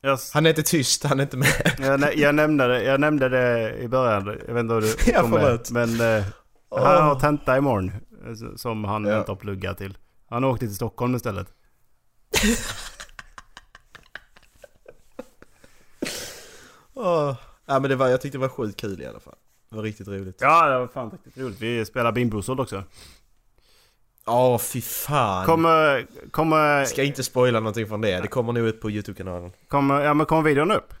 [0.00, 1.72] Jag, Han är inte tyst, han är inte med.
[1.78, 5.30] jag, jag, nämnde det, jag nämnde det i början, jag vet inte om du kom
[5.30, 5.66] med.
[5.70, 6.24] Men eh.
[6.70, 7.92] Han har tenta imorgon.
[8.26, 9.18] eh, Som han Ja.
[9.18, 9.98] inte har pluggat till.
[10.28, 11.48] Han åkte till Stockholm istället.
[16.94, 17.34] Åh.
[17.66, 19.34] Ja men det var, jag tyckte det var sjukt kul i alla fall.
[19.70, 20.38] Det var riktigt roligt.
[20.40, 21.60] Ja det var fan riktigt roligt.
[21.60, 22.82] Vi spelar Bimbosold också.
[24.26, 25.46] Åh fy fan.
[25.46, 28.20] Kommer, kommer, Ska inte spoila någonting från det.
[28.20, 29.52] Det kommer nog ut på YouTube-kanalen.
[29.68, 30.94] kommer, ja men kommer videon upp?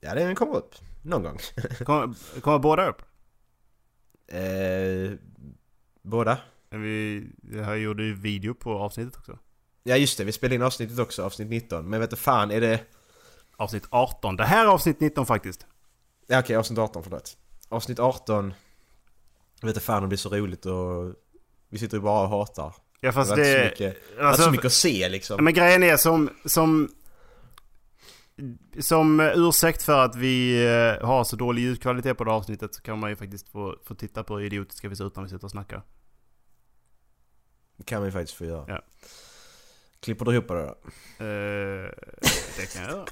[0.00, 0.74] Ja den kommer upp.
[1.04, 1.38] Någon gång.
[1.84, 3.02] Kommer, kommer båda upp?
[4.32, 5.12] Eh,
[6.02, 6.38] båda.
[6.70, 9.38] Vi, jag gjorde ju video på avsnittet också.
[9.82, 11.88] Ja just det, vi spelade in avsnittet också, avsnitt 19.
[11.90, 12.80] Men vet du fan, är det...
[13.56, 14.36] Avsnitt 18.
[14.36, 15.66] Det här är avsnitt 19 faktiskt.
[16.26, 17.36] Ja okej, avsnitt 18 förlåt.
[17.68, 18.54] Avsnitt 18...
[19.60, 21.14] Jag vet inte fan om det är så roligt och...
[21.68, 22.74] Vi sitter ju bara och hatar.
[23.00, 23.58] Ja fast det det...
[23.58, 25.44] var inte så mycket, det var inte alltså- så mycket att se liksom.
[25.44, 26.30] Men grejen är som...
[26.44, 26.94] Som,
[28.80, 32.82] som ursäkt för att vi eh, har så dålig ljudkvalitet på det här avsnittet så
[32.82, 35.28] kan man ju faktiskt få, få titta på hur idiotiska vi ser ut när vi
[35.28, 35.82] sitter och snackar.
[37.76, 38.64] Det kan ju faktiskt få göra.
[38.68, 38.82] Ja.
[40.00, 40.60] Klipper du ihop det då?
[41.24, 41.90] Eh,
[42.56, 43.04] det kan jag göra.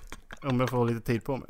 [0.42, 1.48] Om jag får lite tid på mig.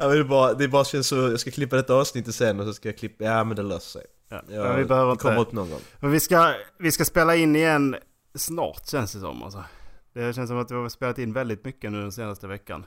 [0.00, 2.60] Ja men det är bara, det bara känns så, jag ska klippa detta avsnittet sen
[2.60, 4.06] och så ska jag klippa, ja men det löser sig.
[4.28, 5.48] Ja, Ja, vi behöver det kommer inte...
[5.48, 5.80] upp någon gång.
[6.00, 7.96] Men vi ska, vi ska spela in igen
[8.34, 9.64] snart känns det som alltså.
[10.12, 12.86] Det känns som att vi har spelat in väldigt mycket nu den senaste veckan.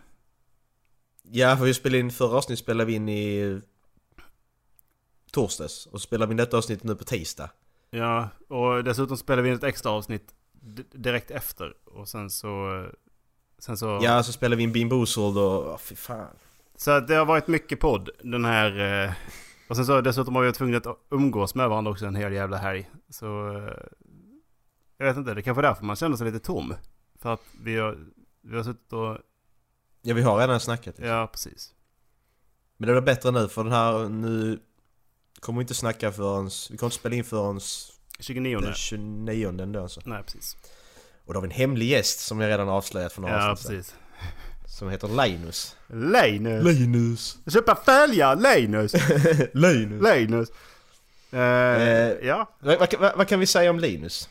[1.23, 3.61] Ja för vi spelade in, förra avsnittet spelade vi in i
[5.31, 5.85] torsdags.
[5.85, 7.49] Och så spelar vi in detta avsnitt nu på tisdag.
[7.89, 10.35] Ja, och dessutom spelar vi in ett extra avsnitt
[10.91, 11.73] direkt efter.
[11.85, 12.85] Och sen så...
[13.59, 13.99] Sen så...
[14.03, 16.35] Ja så spelar vi in Bean Boozled och, oh, fy fan.
[16.75, 19.03] Så det har varit mycket podd den här...
[19.03, 19.13] Eh,
[19.67, 22.33] och sen så dessutom har vi varit tvungna att umgås med varandra också en hel
[22.33, 22.89] jävla helg.
[23.09, 23.57] Så...
[23.57, 23.73] Eh,
[24.97, 26.73] jag vet inte, det är kanske är därför man känner sig lite tom.
[27.21, 27.97] För att vi har,
[28.41, 29.17] vi har suttit och...
[30.01, 30.85] Ja vi har redan snackat.
[30.85, 31.05] Liksom.
[31.05, 31.73] Ja, precis.
[32.77, 34.59] Men det blir bättre nu för den här, nu
[35.39, 37.59] kommer vi inte snacka förrän, vi kommer inte spela in förrän
[38.19, 38.59] 29.
[38.59, 40.01] den 29 ändå alltså.
[40.05, 40.57] Nej, precis.
[41.25, 43.77] Och då har vi en hemlig gäst som jag redan avslöjat för några Ja, avsnitt
[43.77, 43.95] precis.
[44.65, 45.75] Som heter Linus.
[45.87, 46.63] Linus!
[46.63, 47.37] Linus!
[47.53, 48.93] Köpa fälgar, Linus!
[49.53, 50.03] Linus!
[50.03, 50.49] Linus!
[51.31, 51.39] Eh,
[52.27, 52.49] ja.
[52.59, 54.29] Vad, vad, vad, vad kan vi säga om Linus?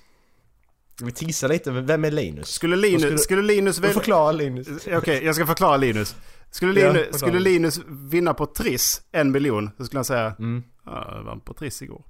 [1.02, 2.48] Vi tissar lite, vem är Linus?
[2.48, 3.92] Skulle Linus, Vad skulle, Linus väl...
[3.92, 4.68] förklara Linus.
[4.92, 6.16] Okej, jag ska förklara Linus.
[6.50, 7.18] Skulle, Ja, Linus, förklara.
[7.18, 10.62] skulle Linus vinna på Triss en miljon så skulle han säga Mm.
[10.84, 12.04] Ja, jag vann på Triss igår.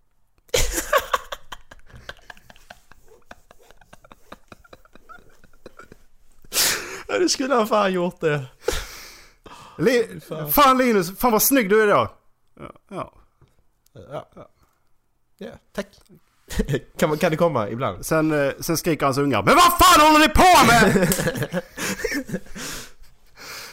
[7.09, 8.45] Ja, det skulle han fan gjort det.
[9.79, 10.21] Li-
[10.53, 10.79] fan.
[10.79, 12.09] Linus, fan vad snygg du är idag.
[12.61, 13.13] Ja, ja.
[13.93, 14.49] Ja, ja.
[15.39, 15.87] ja tack.
[16.99, 18.07] kan, man, kan det komma ibland?
[18.07, 21.13] Sen, eh, sen skriker hans ungar Men vad fan håller ni på med?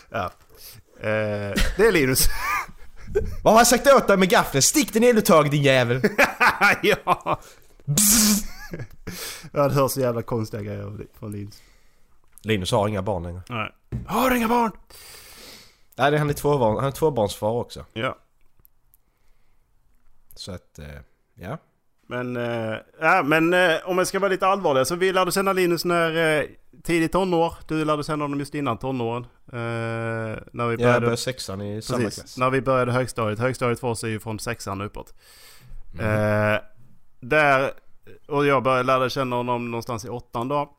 [0.09, 0.31] ja.
[0.99, 2.25] Eh, det är Linus.
[3.43, 4.61] Vad har jag sagt åt dig med gaffeln?
[4.61, 6.01] Stick den eluttaget din jävel!
[6.83, 7.39] ja.
[9.51, 11.61] ja, det hörs så jävla konstiga grejer från Linus.
[12.41, 13.41] Linus har inga barn längre.
[13.49, 13.71] Nej.
[14.07, 14.71] Har inga barn!
[15.95, 17.85] Nej, det- han är, tvåbarn, han är tvåbarnsfar också.
[17.93, 18.17] Ja.
[20.35, 20.85] Så att, eh,
[21.35, 21.57] ja.
[22.07, 22.35] Men,
[23.01, 26.39] ja, men eh, om jag ska vara lite allvarlig så vi lärde känna Linus när
[26.39, 26.45] eh,
[26.83, 27.53] tidigt tonår.
[27.67, 29.23] Du lärde känna honom just innan tonåren.
[29.47, 29.57] Eh,
[30.51, 32.37] när vi Jag började, började sexan i samma precis, klass.
[32.37, 33.39] när vi började högstadiet.
[33.39, 35.13] Högstadiet för oss är ju från sexan uppåt.
[35.93, 36.53] Mm.
[36.53, 36.59] Eh,
[37.19, 37.71] där,
[38.27, 40.73] och jag började lära känna honom någonstans i åttan då.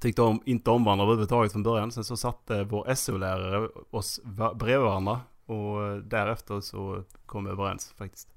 [0.00, 1.92] Tyckte om, inte om varandra överhuvudtaget från början.
[1.92, 4.20] Sen så satte vår SO-lärare oss
[4.54, 5.20] bredvid varandra.
[5.46, 8.31] Och därefter så kom vi överens faktiskt.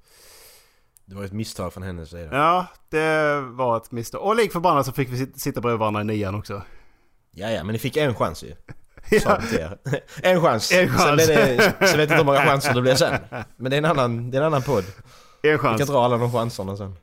[1.05, 2.29] Det var ett misstag från hennes sida.
[2.31, 4.21] Ja, det var ett misstag.
[4.21, 6.61] Och lik förbannat så fick vi sit- sitta bredvid varandra i nian också.
[7.31, 8.47] Ja, ja, men ni fick en chans ju.
[9.11, 9.77] Er.
[10.23, 10.71] En chans.
[10.71, 11.25] En chans.
[11.25, 13.13] Sen, det, sen vet jag inte hur många chanser det blev sen.
[13.57, 14.83] Men det är en annan, det är en annan podd.
[15.41, 15.77] En Vi chans.
[15.77, 16.95] kan dra alla de chanserna sen.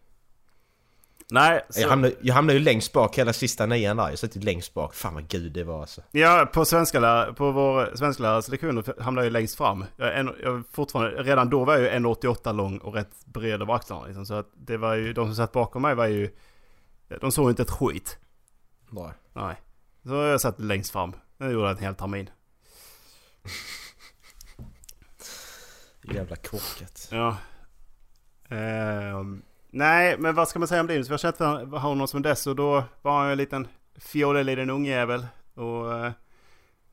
[1.32, 4.08] Nej, så, Jag hamnade, jag hamnade ju längst bak hela sista nian där.
[4.08, 4.94] Jag satt ju längst bak.
[4.94, 6.02] Fan vad gud det var alltså.
[6.10, 9.84] ja, på svenska på vår svenska lärares lektioner hamnade jag ju längst fram.
[9.96, 13.74] Jag, en, jag fortfarande, redan då var jag ju 1,88 lång och rätt bred över
[13.74, 16.30] axlarna liksom, Så att det var ju, de som satt bakom mig var ju,
[17.20, 18.18] de såg inte ett skit.
[18.90, 19.12] Nej.
[19.32, 19.56] Nej.
[20.04, 21.12] Så jag satt längst fram.
[21.38, 22.30] Det gjorde jag en hel termin.
[26.02, 27.08] Jävla korkat.
[27.10, 27.36] Ja.
[28.48, 29.42] Ehm,
[29.72, 31.08] nej, men vad ska man säga om Linus?
[31.10, 34.70] Vi har var- honom som dess och då var han ju en liten fjollig liten
[34.70, 35.26] ungjävel.
[35.54, 36.12] Och eh,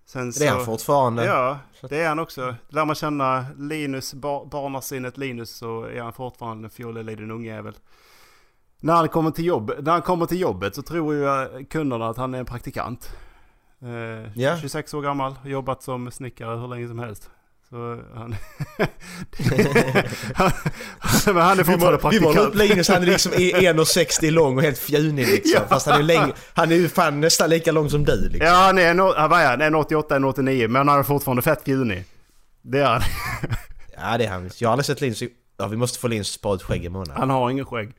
[0.06, 0.39] sen så...
[0.39, 1.26] Det är han fortfarande.
[1.26, 2.56] Ja, det är han också.
[2.70, 7.74] Lär man känna Linus, bar, barnasinnet Linus så är han fortfarande en fjollig liten ungjävel.
[8.82, 12.18] När han, kommer till jobb, när han kommer till jobbet så tror ju kunderna att
[12.18, 13.10] han är en praktikant.
[13.82, 14.58] Eh, Ja.
[14.58, 17.30] 26 år gammal, jobbat som snickare hur länge som helst.
[17.70, 18.36] Så han...
[20.36, 20.52] han
[21.36, 22.56] han är fortfarande målar, vi målar upp praktikant.
[22.56, 25.62] Linus, han är liksom i 1,60 lång och helt fjunig liksom.
[25.70, 28.48] Fast han är, läng, han är ju fan nästan lika lång som du liksom.
[28.48, 29.62] Ja, han är, en, vad är han?
[29.62, 32.06] En 88, en 89, men han är fortfarande fett fjunig.
[32.62, 33.02] Det är han.
[34.02, 34.50] Ja det är han.
[34.58, 35.24] Jag har aldrig sett Linus.
[35.58, 37.16] Ja vi måste få Linus spara ut skägg i månaden.
[37.18, 37.92] Han har ingen skägg.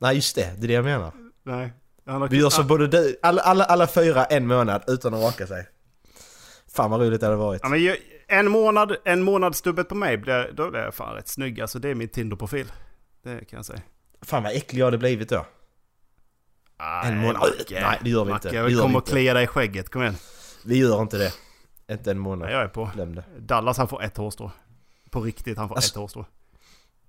[0.00, 1.12] Nej just det, det är det jag menar.
[1.44, 1.72] Nej.
[2.06, 5.46] Har, Vi gör så både du, alla, alla, alla fyra en månad utan att raka
[5.46, 5.66] sig.
[6.74, 7.60] Fan vad roligt det hade varit.
[7.62, 7.96] Ja, men ju-
[8.32, 11.60] en månad, en månad stubbet på mig, blir, då blir jag fan rätt snygg.
[11.60, 12.72] Alltså det är min Tinder-profil.
[13.24, 13.80] Det kan jag säga.
[14.22, 15.46] Fan vad äcklig jag hade blivit då.
[17.04, 17.40] En månad?
[17.58, 17.80] Macke.
[17.80, 18.56] Nej, det gör vi Macke, inte.
[18.56, 19.10] Jag och inte.
[19.10, 20.16] klia dig i skägget, kom igen.
[20.64, 21.32] Vi gör inte det.
[21.94, 22.38] Inte en månad.
[22.48, 22.90] Nej, jag är på.
[22.94, 23.24] Glöm det.
[23.38, 24.50] Dallas han får ett hårstrå.
[25.10, 26.26] På riktigt, han får Alltså- ett hårstrå.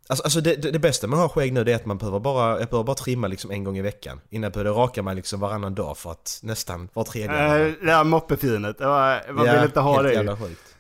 [0.08, 1.98] Alltså, alltså det, det, det bästa med att ha skägg nu det är att man
[1.98, 4.22] behöver bara, jag behöver bara trimma liksom en gång i veckan.
[4.30, 7.66] Innan jag började raka mig liksom varannan dag för att nästan var tredje.
[7.68, 10.14] Äh, det här moppefinet, jag, jag Ja, vill inte ha helt det.
[10.14, 10.73] jävla sjukt.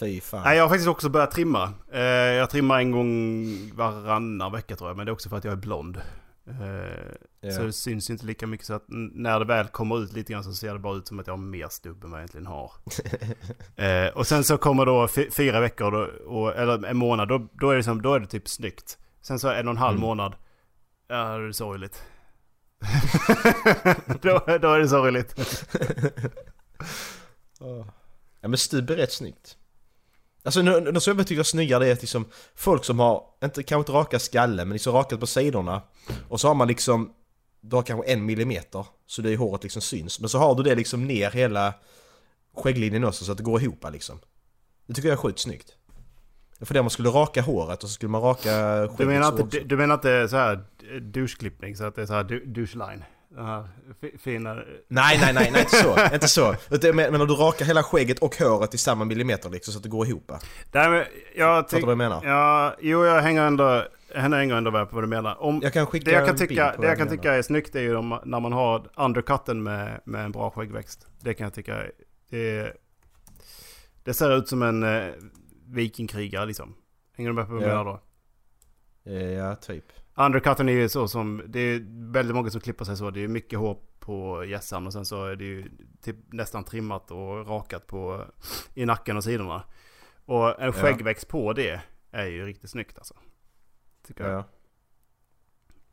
[0.00, 0.42] Fy fan.
[0.44, 1.72] Nej, jag har faktiskt också börjat trimma.
[1.92, 5.44] Eh, jag trimmar en gång varannan vecka tror jag, men det är också för att
[5.44, 6.00] jag är blond.
[7.40, 7.52] Ja.
[7.52, 10.44] Så det syns inte lika mycket så att när det väl kommer ut lite grann
[10.44, 12.46] så ser det bara ut som att jag har mer stubb än vad jag egentligen
[12.46, 12.72] har.
[14.06, 15.98] eh, och sen så kommer då fy- fyra veckor, då,
[16.34, 18.98] och, eller en månad, då, då, är det som, då är det typ snyggt.
[19.22, 20.00] Sen så en och en halv Mm.
[20.08, 20.34] månad,
[21.08, 22.02] ja då är det sorgligt.
[24.22, 25.34] då, då är det sorgligt.
[28.42, 29.56] Ja men stubb är rätt snyggt.
[30.42, 32.24] Alltså något som jag tycker är snyggare är att liksom
[32.54, 35.82] folk som har, inte, kanske inte raka skallen men liksom rakat på sidorna
[36.28, 37.12] och så har man liksom,
[37.60, 40.20] du har kanske en millimeter så det är håret liksom syns.
[40.20, 41.74] Men så har du det liksom ner hela
[42.56, 44.20] skägglinjen också så att det går ihop liksom.
[44.86, 45.76] Det tycker jag är sjukt snyggt.
[46.60, 48.40] För det man skulle raka håret och så skulle man raka
[48.88, 49.58] skägget Du menar, inte, också.
[49.64, 50.64] du menar inte så här
[51.00, 53.04] doucheklippning, så att det är så här du- douche-line?
[53.34, 53.68] Den här
[54.00, 54.54] fi- fina...
[54.54, 55.96] Nej, nej, nej, nej, inte så.
[56.14, 56.54] inte så.
[56.94, 59.88] Men när du rakar hela skägget och håret i samma millimeter liksom så att det
[59.88, 60.32] går ihop.
[60.72, 61.04] Nej, men
[61.36, 62.20] jag Fattar du vad jag menar?
[62.24, 65.42] Ja, jo jag hänger ändå, jag hänger ändå med på vad du menar.
[65.42, 67.80] Om, Jag kan skicka det jag kan tycka, det jag kan tycka är snyggt är
[67.80, 71.06] ju om, när man har undercutten med, med en bra skäggväxt.
[71.20, 71.82] Det kan jag tycka,
[72.30, 72.72] det,
[74.04, 75.12] det ser ut som en eh,
[75.66, 76.74] vikingkrigare liksom.
[77.16, 77.76] Hänger du med på vad jag Ja.
[77.84, 78.00] menar då?
[79.12, 79.84] Ja, typ.
[80.26, 81.80] Undercutten är ju så som, det är
[82.12, 83.10] väldigt många som klipper sig så.
[83.10, 85.70] Det är mycket hår på hjässan och sen så är det ju
[86.02, 88.24] typ nästan trimmat och rakat på
[88.74, 89.62] i nacken och sidorna.
[90.24, 91.80] Och en skäggväxt på det
[92.10, 93.14] är ju riktigt snyggt alltså.
[94.06, 94.32] Tycker jag.
[94.32, 94.44] Ja.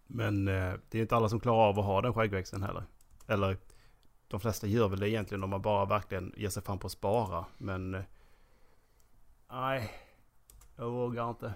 [0.08, 2.84] Men eh, det är inte alla som klarar av att ha den skäggväxten heller.
[3.28, 3.58] Eller
[4.28, 6.92] de flesta gör väl det egentligen om man bara verkligen ger sig fram på att
[6.92, 7.46] spara.
[7.58, 8.04] Men eh,
[9.52, 9.92] nej,
[10.76, 11.54] jag vågar inte.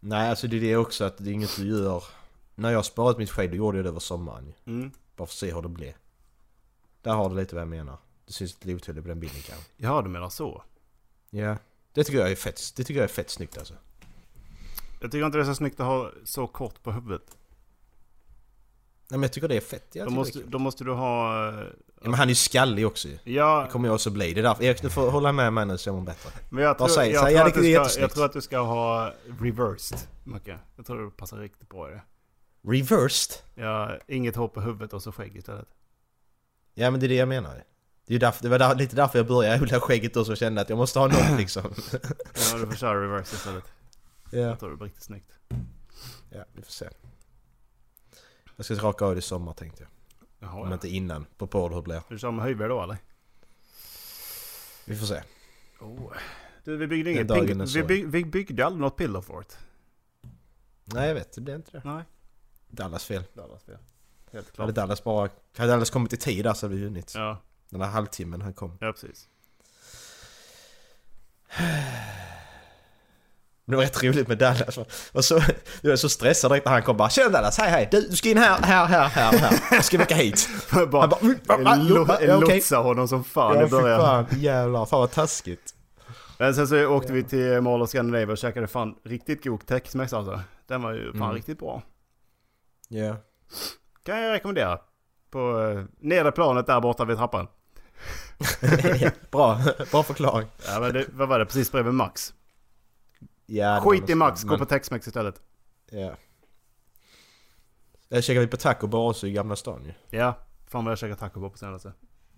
[0.00, 2.04] Nej, alltså det är det också att det är inget du gör...
[2.54, 4.54] När jag sparat mitt skägg, då gjorde jag det över sommaren.
[4.64, 4.90] Mm.
[5.16, 5.96] Bara för att se hur det blir.
[7.02, 7.98] Där har du lite vad jag menar.
[8.26, 9.70] Det syns lite otydligt på den bilden kanske.
[9.76, 10.62] Ja, du menar så.
[11.30, 11.56] Ja.
[11.92, 13.74] Det tycker jag är fett, det tycker jag är fett snyggt alltså.
[15.00, 17.36] Jag tycker inte det är så snyggt att ha så kort på huvudet.
[19.10, 19.88] Men jag tycker det är fett.
[19.92, 21.44] Jag Då måste, då måste du ha...
[21.54, 21.64] ja,
[22.00, 23.18] men han är ju skallig också ju.
[23.24, 24.34] Ja, Det kommer jag också bli.
[24.34, 24.64] Det är därför.
[24.64, 26.30] Erik, du får hålla med mig nu så jag mår bättre.
[26.50, 27.84] men jag tror, säger- jag, säger tror jag?
[27.84, 30.58] Det ska, jag tror att du ska ha reversed, Macke.
[30.76, 32.02] Jag tror du passar riktigt bra i det.
[32.68, 33.36] Reversed?
[33.54, 35.68] Ja, inget hår på huvudet och så skägg istället.
[36.74, 37.64] Ja men det är det jag menar.
[38.06, 40.68] Det, är därför, det var där, lite därför jag började odla skägget och kände att
[40.68, 41.62] jag måste ha något liksom.
[42.52, 43.64] Ja, du får köra reverse istället.
[44.30, 44.38] ja.
[44.38, 45.32] Jag tror det blir riktigt snyggt.
[46.30, 46.88] ja, vi får se.
[48.58, 49.90] Jag ska raka av det i sommar tänkte jag.
[50.38, 50.74] Jaha, Om ja.
[50.74, 51.26] inte innan.
[51.36, 52.02] På Pornhub blir.
[52.08, 52.96] Du kör med hyvel då eller?
[54.84, 55.22] Vi får se.
[55.80, 56.12] Oh.
[56.64, 57.84] Du, vi byggde inget dagen är vi, så.
[57.84, 59.52] bygg, vi byggde aldrig något pillow fort.
[60.84, 61.82] Nej jag vet, det blir inte det.
[61.84, 62.04] Nej.
[62.68, 63.24] Dallas fel.
[63.34, 63.78] Dallas fel.
[64.32, 64.74] Helt Hade klart.
[64.74, 65.30] Dallas bara...
[65.56, 67.12] Hade Dallas kommit i tid där så hade vi vunnit.
[67.14, 68.78] Ja, Den där halvtimmen han kom.
[68.80, 69.28] ja precis.
[73.68, 74.76] Men det var rätt roligt med Dallas.
[74.76, 75.40] Jag var så,
[75.80, 77.88] jag var så stressad direkt när han kom bara Tjena Dallas, hej hej!
[77.90, 79.58] Du, du ska in här, här, här, här, här.
[79.70, 80.48] Jag ska åka hit.
[80.70, 81.20] bara, Han bara...
[81.20, 84.00] "Mm, ja, okej." lotsa honom som fan Ja i början.
[84.00, 84.86] fan, jävlar.
[84.86, 85.74] Fan vad taskigt.
[86.38, 90.12] Men sen så åkte vi till Mall of Scandinavia och käkade fan riktigt god tex-mex
[90.12, 90.40] alltså.
[90.68, 91.34] Den var ju fan Mm.
[91.34, 91.82] riktigt bra.
[92.88, 93.16] Ja.
[94.04, 94.78] Kan jag rekommendera.
[95.30, 97.46] På eh, nedre planet där borta vid trappan.
[99.30, 100.48] Bra, bra förklaring.
[100.66, 101.44] Ja men det, vad var det?
[101.46, 102.34] Precis bredvid Max.
[103.50, 105.34] Ja, Skit i Max, sånt, gå men- på tex-mex istället.
[105.90, 106.14] Ja.
[108.08, 110.18] Jag käkade vi på taco bar också i Gamla stan ju.
[110.18, 110.38] Ja,
[110.70, 111.92] fan vad jag käkade taco bar på senaste.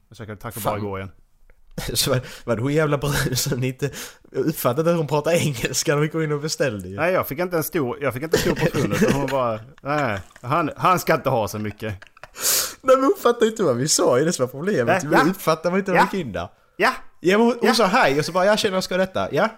[0.09, 1.11] Jag käkade taco bar igår igen.
[1.94, 3.90] Så var, var det hon jävla brud som inte
[4.31, 6.96] uppfattade att hon pratade engelska när vi kom in och beställde ju.
[6.96, 9.61] Nej jag fick inte en stor, jag fick inte en stor portion utan hon bara,
[9.83, 11.94] nej, han, han ska inte ha så mycket.
[12.81, 15.05] Nej men hon fattade inte vad vi sa, är det som var problemet.
[15.05, 15.23] Vi ja.
[15.31, 16.09] uppfattade inte när Ja.
[16.12, 16.49] vi gick in där.
[16.77, 17.75] Ja, Ja men hon, hon Ja.
[17.75, 19.49] sa hej och så bara jag känner jag ska detta, ja.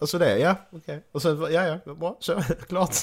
[0.00, 1.04] Och så det, ja okej.
[1.12, 2.94] Och sen ja ja, bra, så klart.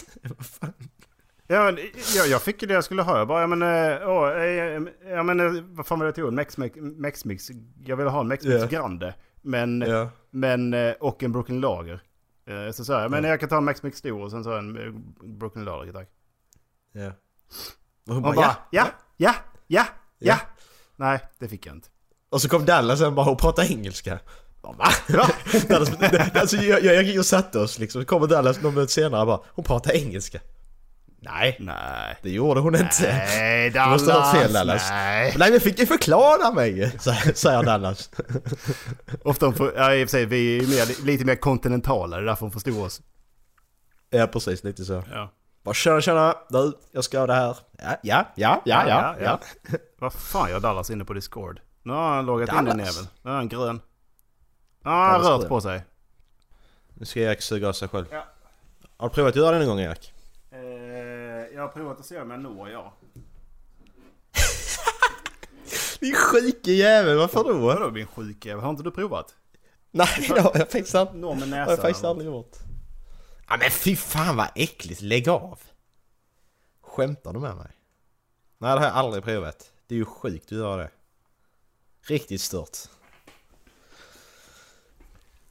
[1.47, 1.77] Ja, men,
[2.15, 3.17] jag, jag fick ju det jag skulle ha.
[3.17, 6.15] Jag bara, ja men, eh, åh, eh, ja, men eh, vad fan var det jag
[6.15, 6.33] tog?
[6.33, 7.51] Mex, Mex.
[7.85, 8.67] Jag ville ha en Mex Mix Ja.
[8.67, 9.13] Grande.
[9.41, 10.09] Men, Ja.
[10.29, 12.01] men, eh, och en Brooklyn Lager.
[12.47, 13.29] Eh, Så sa jag, men Ja.
[13.29, 14.93] jag kan ta en Mex Mix stor och sen så en eh,
[15.27, 16.09] Brooklyn Lager tack.
[16.91, 17.11] Ja.
[18.07, 19.35] Och hon bara, ja, ja, ja,
[19.67, 19.85] ja.
[20.19, 20.37] Ja.
[20.95, 21.89] Nej, det fick jag inte.
[22.29, 24.19] Och så kom Dallas och bara och pratade engelska.
[24.61, 24.87] Va?
[25.69, 25.91] Dallas,
[26.35, 28.01] alltså, jag, jag gick och satte oss liksom.
[28.01, 30.39] Så kommer Dallas någon minut senare och bara Hon pratar engelska.
[31.23, 32.17] Nej, Nej.
[32.23, 33.01] det gjorde hon inte.
[33.01, 34.89] Nej, Du måste ha fel Dallas.
[34.89, 35.23] Nej.
[35.23, 36.91] Nej men jag fick ju förklara mig
[37.35, 38.09] säger- Dallas.
[39.23, 42.17] Ofta får, ja i och för sig, vi är mer, lite mer kontinentala.
[42.17, 43.01] Det är därför hon förstår oss.
[44.09, 45.03] Ja precis, lite så.
[45.11, 45.31] Ja.
[45.63, 47.57] Bara tjena tjena, du, jag ska ha det här.
[47.79, 49.39] Ja, ja, ja, ja, ja, ja.
[49.99, 51.59] Vad fan gör Dallas inne på Discord?
[51.83, 52.95] Nu har han loggat in den Dallas?
[52.95, 53.07] jäveln.
[53.23, 53.81] Nu är han grön.
[54.83, 55.83] Har han Dallas rört på sig.
[56.93, 58.05] Nu ska Erik suga av sig själv.
[58.11, 58.25] Ja.
[58.97, 60.13] Har du provat att göra det någon gång Erik?
[60.51, 60.59] Eh,
[61.55, 62.93] jag har provat att se om jag når ja.
[65.99, 67.57] Din sjuke jävel, varför då?
[67.59, 68.63] Vadå din sjuk jävel?
[68.63, 69.35] Har inte du provat?
[69.91, 71.77] Nej det har jag faktiskt aldrig, Når med har jag näsan.
[71.77, 72.57] faktiskt aldrig gjort.
[73.49, 75.59] Ja men fy fan vad äckligt, lägg av!
[76.81, 77.67] Skämtar du med mig?
[78.57, 79.71] Nej det har jag aldrig provat.
[79.87, 80.91] Det är ju sjukt att göra det.
[82.07, 82.77] Riktigt stört.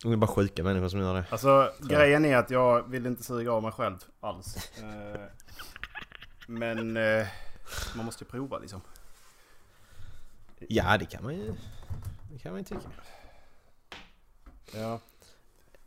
[0.02, 1.24] Det är bara sjuka människor som gör det.
[1.30, 4.70] Alltså grejen är att jag vill inte suga av mig själv alls.
[4.78, 5.20] Eh,
[6.46, 7.26] men eh,
[7.96, 8.80] man måste ju prova liksom.
[10.68, 11.54] Ja det kan man ju...
[12.32, 12.80] Det kan man ju tycka.
[14.74, 15.00] Ja.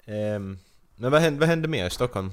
[0.06, 0.60] Ehm,
[0.96, 2.32] men vad hände, vad hände mer i Stockholm?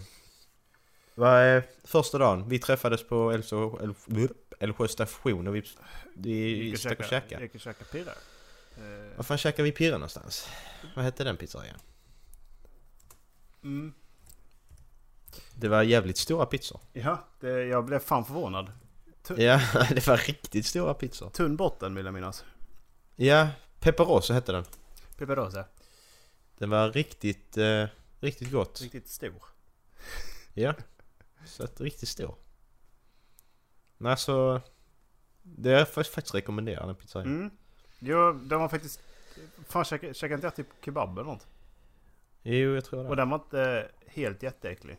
[1.15, 2.49] Vad är första dagen?
[2.49, 5.63] Vi träffades på Älvsjö Älv- Älvsjö station och vi,
[6.15, 7.43] vi och käkade.
[7.43, 8.15] Gick och käka pirrar.
[8.81, 10.49] Eh, Vad fan käkade vi pirra någonstans?
[10.97, 11.79] Vad hette den pizzerian?
[13.63, 13.95] mm.
[15.55, 16.81] Det var jävligt stora pizzor.
[16.93, 18.73] Ja, det, jag blev fan förvånad.
[19.37, 21.31] Ja, det var riktigt stora pizzor.
[21.31, 22.45] Tunn botten vill jag minnas.
[23.17, 23.49] Ja,
[23.81, 24.65] Pepperoso hette den.
[25.17, 25.65] Pepperosa.
[26.59, 27.87] Den var riktigt, eh,
[28.21, 28.81] riktigt gott.
[28.83, 29.43] Riktigt stor.
[30.55, 30.75] Ja,
[31.47, 32.35] så att riktigt stor.
[33.99, 34.61] Men alltså,
[35.43, 37.29] det är jag faktiskt faktiskt rekommendera den pizzerian.
[37.37, 37.51] Mm.
[38.01, 39.01] Jo, den var faktiskt...
[39.69, 41.47] Fan, käkade, käkade inte jag typ kebab eller något?
[42.43, 43.09] Jo, jag tror det.
[43.09, 44.99] Och den var inte helt jätteäcklig.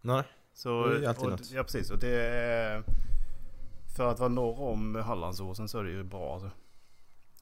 [0.00, 0.22] Nej.
[0.52, 1.50] Så, Det är ju alltid och, något.
[1.50, 1.90] Ja, precis.
[1.90, 2.82] Och det är...
[3.96, 6.50] För att vara norr om Hallandsåsen så är det ju bra alltså.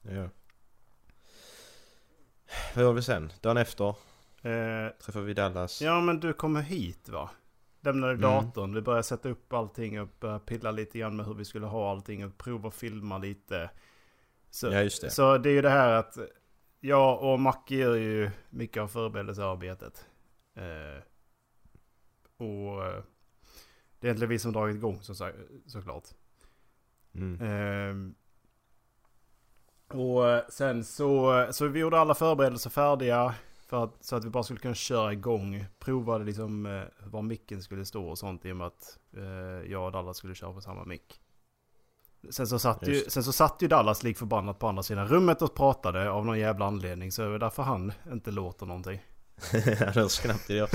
[0.01, 0.29] Ja.
[2.75, 3.33] Vad gör vi sen?
[3.41, 3.95] Dagen efter
[4.45, 5.81] Eh, träffar vi Dallas.
[5.81, 7.29] ja, men du kommer hit va?
[7.81, 8.21] Lämnade Mm.
[8.21, 8.73] datorn.
[8.73, 11.91] Vi började sätta upp allting och började pilla lite grann med hur vi skulle ha
[11.91, 13.69] allting och prova att filma lite.
[14.53, 15.09] Så, Ja, just det.
[15.09, 16.17] Så det är ju det här att
[16.79, 20.05] jag och Macke gör ju mycket av förberedelsearbetet.
[20.55, 21.03] Eh,
[22.37, 23.03] och eh,
[23.99, 25.31] Det är egentligen vi som dragit igång så,
[25.65, 26.03] såklart.
[27.15, 27.41] Mm.
[27.41, 28.15] Ehm,
[29.87, 33.35] och eh, sen så, så vi gjorde alla förberedelser färdiga.
[33.67, 35.65] För att, så att vi bara skulle kunna köra igång.
[35.79, 39.85] Provade liksom eh, var micken skulle stå och sånt i och med att eh, jag
[39.85, 41.22] och Dallas skulle köra på samma mick.
[42.29, 45.41] Sen så, satt ju, sen så satt ju Dallas lik förbannat på andra sidan rummet
[45.41, 47.11] och pratade av någon jävla anledning.
[47.11, 49.01] Så det var därför han inte låter någonting.
[49.51, 50.69] det hörs knappt i det jag,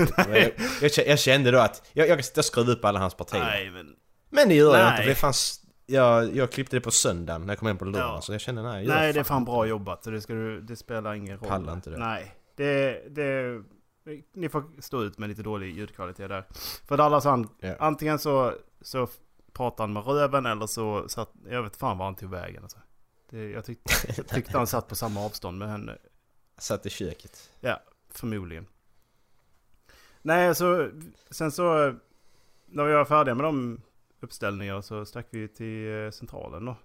[0.97, 3.39] jag, jag kände då att jag, jag, jag skrev upp alla hans partier.
[3.39, 3.95] Nej men...
[4.29, 4.91] Men det gör jag Nej.
[4.91, 5.61] inte för det fanns...
[5.85, 8.21] Jag, jag klippte det på söndagen när jag kom hem på lördagen Ja.
[8.21, 10.03] så jag kände nej, jag Nej det är fan bra jobbat.
[10.03, 11.49] Så det, ska du, det spelar ingen roll.
[11.49, 11.97] Pallar inte det.
[11.97, 12.35] Nej.
[12.55, 13.61] Det, det,
[14.35, 16.43] ni får stå ut med lite dålig ljudkvalitet där.
[16.87, 17.75] För Dallas han, Ja.
[17.79, 19.07] antingen så, så
[19.59, 22.77] pratar han med röven eller så satt, jag vet fan var han tog vägen alltså.
[23.29, 23.79] Det, jag, tyck,
[24.17, 25.97] jag tyckte han satt på samma avstånd med henne.
[26.57, 27.51] Satt i köket.
[27.59, 28.65] Ja, förmodligen.
[30.21, 30.91] Nej, så
[31.29, 31.95] sen så
[32.65, 33.81] när vi var färdiga med de
[34.19, 36.75] uppställningarna så stack vi till eh, centralen då.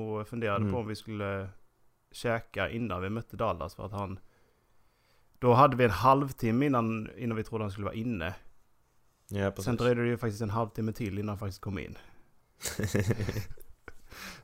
[0.00, 0.72] Och funderade Mm.
[0.72, 1.48] på om vi skulle
[2.10, 4.18] käka innan vi mötte Dallas för att han...
[5.38, 8.34] Då hade vi en halvtimme innan, innan vi trodde han skulle vara inne.
[9.34, 9.64] Ja precis.
[9.64, 11.98] Sen dröjde det ju faktiskt en halvtimme till innan han faktiskt kom in.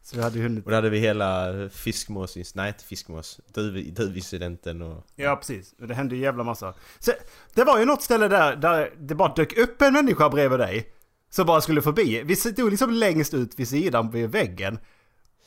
[0.02, 0.64] så vi hade hunnit...
[0.64, 2.54] Och då hade vi hela fiskmås...
[2.54, 3.40] Nej inte fiskmås.
[3.54, 5.04] Duv- Duvincidenten och...
[5.16, 5.74] Ja, precis.
[5.78, 6.74] Det hände ju jävla massa.
[6.98, 7.12] Så,
[7.54, 10.92] det var ju något ställe där, där det bara dök upp en människa bredvid dig.
[11.30, 12.22] Som bara skulle förbi.
[12.22, 14.78] Vi stod liksom längst ut vid sidan vid väggen.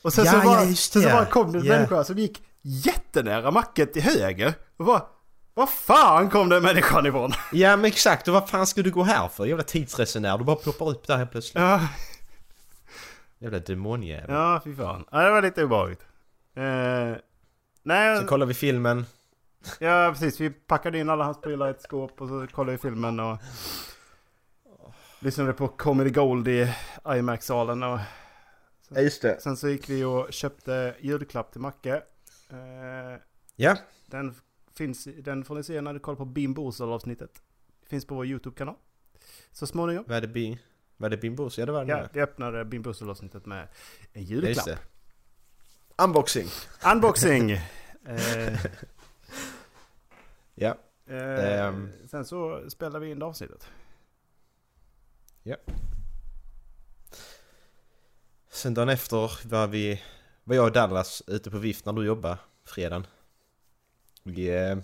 [0.02, 1.74] Och sen, Ja, så, bara, ja, sen så bara kom det en Ja.
[1.74, 4.54] människa som gick jättenära macken till höger.
[4.76, 5.02] Och bara...
[5.54, 7.32] Vad fan kom den människan ifrån?
[7.52, 9.46] Ja men exakt, och vad fan ska du gå här för?
[9.46, 11.62] Jävla tidsresenär, du bara ploppar upp där helt plötsligt.
[11.62, 11.80] Ja,
[13.38, 14.30] Jävla demonjävel.
[14.30, 15.04] ja fy fan.
[15.10, 16.00] Ja, det var lite obehagligt.
[16.54, 17.16] Eh,
[17.82, 19.06] nej, Sen kollar vi filmen.
[19.78, 20.40] ja precis.
[20.40, 23.38] Vi packade in alla hans prylar i ett skåp och så kollade vi filmen och...
[25.18, 26.74] Lyssnade på Comedy Gold i
[27.06, 27.98] IMAX-salen och...
[28.88, 29.40] Ja just det.
[29.42, 31.94] Sen så gick vi och köpte julklapp till Macke.
[32.50, 33.20] Eh,
[33.56, 33.76] Ja,
[34.06, 34.34] den,
[34.74, 37.42] finns, den får ni se när du kollar på Bim Borsel-avsnittet.
[37.86, 38.74] Finns på vår YouTube-kanal.
[39.52, 40.04] Så småningom.
[40.08, 40.58] vad är det bi...
[40.96, 41.58] Vad är det Bimbos?
[41.58, 43.68] Ja det var det Ja, vi öppnade Bim Borsel-avsnittet med en
[44.12, 44.66] Ja, just julklapp.
[44.66, 44.78] det.
[46.04, 46.46] Unboxing.
[46.94, 47.50] Unboxing!
[48.06, 48.60] eh,
[50.54, 50.78] Ja.
[51.06, 51.88] eh, Ehm.
[52.10, 53.66] Sen så spelade vi in det avsnittet.
[58.50, 60.02] Sen dagen efter var vi...
[60.44, 63.06] Var jag och Dallas ute på vift när du jobbade, fredagen.
[64.22, 64.76] Vi...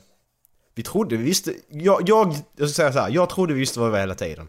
[0.74, 1.55] Vi trodde vi visste...
[1.68, 4.14] Jag, jag, jag ska säga så här, jag trodde vi visste var vi var hela
[4.14, 4.49] tiden.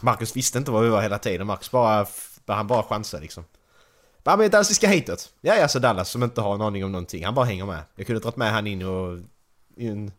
[0.00, 1.46] Marcus visste inte var vi var hela tiden.
[1.46, 2.06] Marcus bara...
[2.46, 3.44] Han bara chansade liksom.
[4.22, 5.32] Bara men Dallas vi ska hitåt.
[5.40, 7.24] Ja ja, Dallas som inte har en aning om någonting.
[7.24, 7.82] Han bara hänger med.
[7.94, 9.18] Jag kunde dragit med han in och...
[9.76, 10.12] I en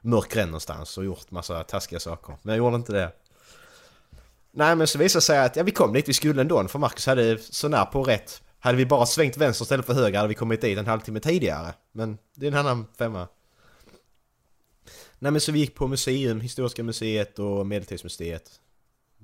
[0.00, 2.36] mörk gränd någonstans och gjort massa taskiga saker.
[2.42, 3.12] Men jag gjorde inte det.
[4.52, 6.78] Nej men så visade det sig att ja, vi kom dit vi skulle ändå för
[6.78, 8.42] Marcus hade sånär på rätt.
[8.58, 11.74] Hade vi bara svängt vänster istället för höger hade vi kommit dit en halvtimme tidigare.
[11.92, 13.28] Men det är en annan femma.
[15.22, 18.60] Nej men så vi gick på museum, Historiska museet och Medeltidsmuseet.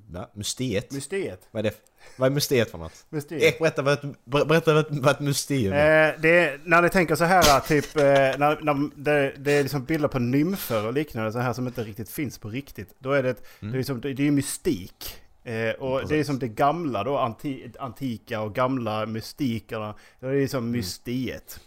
[0.09, 0.31] Va?
[0.35, 0.93] Museet?
[0.93, 1.49] Mysteriet.
[1.51, 1.77] Vad är det?
[2.17, 3.07] Vad är museet för något?
[3.09, 3.55] Mysteriet.
[3.55, 6.15] Ek, berätta vad ett, berätta vad ett, vad ett museum är.
[6.15, 9.63] Eh, det är, när ni tänker så här, typ, eh, när, när det, det är
[9.63, 12.95] liksom bilder på nymfer och liknande, så här som inte riktigt finns på riktigt.
[12.99, 15.21] Då är det, ett, det är liksom, det är mystik.
[15.45, 19.95] Eh, och det är som det gamla då, anti, antika och gamla mystikerna.
[20.21, 21.61] Det är liksom mystiet.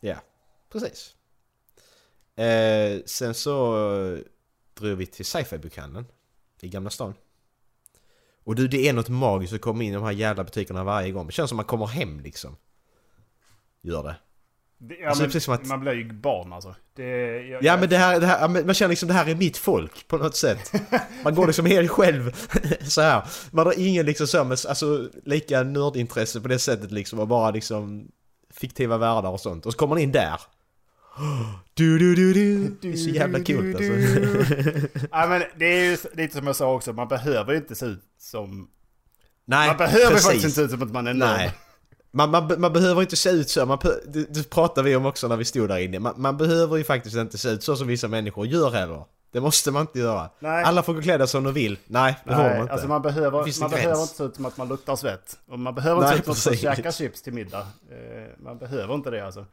[0.00, 0.16] Ja,
[0.72, 1.14] precis.
[2.36, 4.18] Eh, sen så
[4.74, 6.06] drog vi till sci-fi-bokhandeln
[6.60, 7.14] i Gamla stan.
[8.44, 11.10] Och du, det är något magiskt att komma in i de här jävla butikerna varje
[11.10, 11.26] gång.
[11.26, 12.56] Det känns som man kommer hem liksom.
[13.82, 14.16] Gör det.
[14.78, 16.74] Det, ja, Alltså, men, precis som att- Man blir ju barn alltså.
[16.94, 17.06] Det,
[17.48, 19.56] jag, Ja men det här, det här, men man känner liksom det här är mitt
[19.56, 20.72] folk på något sätt.
[21.24, 22.32] Man går liksom helt själv
[22.88, 23.22] så här.
[23.50, 27.50] Man har ingen liksom så med, alltså lika nördintresse på det sättet liksom och bara
[27.50, 28.08] liksom
[28.50, 29.66] fiktiva världar och sånt.
[29.66, 30.40] Och så kommer man in där.
[31.74, 32.76] Du, du, du, du.
[32.80, 33.92] Det är så jävla coolt alltså.
[35.10, 38.02] ja, men det är ju lite som jag sa också, man behöver inte se ut
[38.18, 38.68] som...
[39.44, 40.24] Nej, Man behöver precis.
[40.24, 41.36] faktiskt inte se ut som att man är nörd.
[41.36, 41.54] Nej.
[42.12, 45.28] Man, man, man behöver inte se ut så, man, det, det pratade vi om också
[45.28, 45.98] när vi stod där inne.
[45.98, 49.04] Man, man behöver ju faktiskt inte se ut så som vissa människor gör heller.
[49.32, 50.30] Det måste man inte göra.
[50.40, 50.64] Nej.
[50.64, 51.78] Alla får gå klädda som de vill.
[51.86, 52.72] Nej, det får Nej, inte.
[52.72, 53.60] alltså man behöver, man gräns.
[53.70, 55.38] behöver inte se ut som att man luktar svett.
[55.48, 57.66] Och man behöver inte se ut som att man käkar chips till middag.
[57.90, 59.46] Eh, man behöver inte det alltså.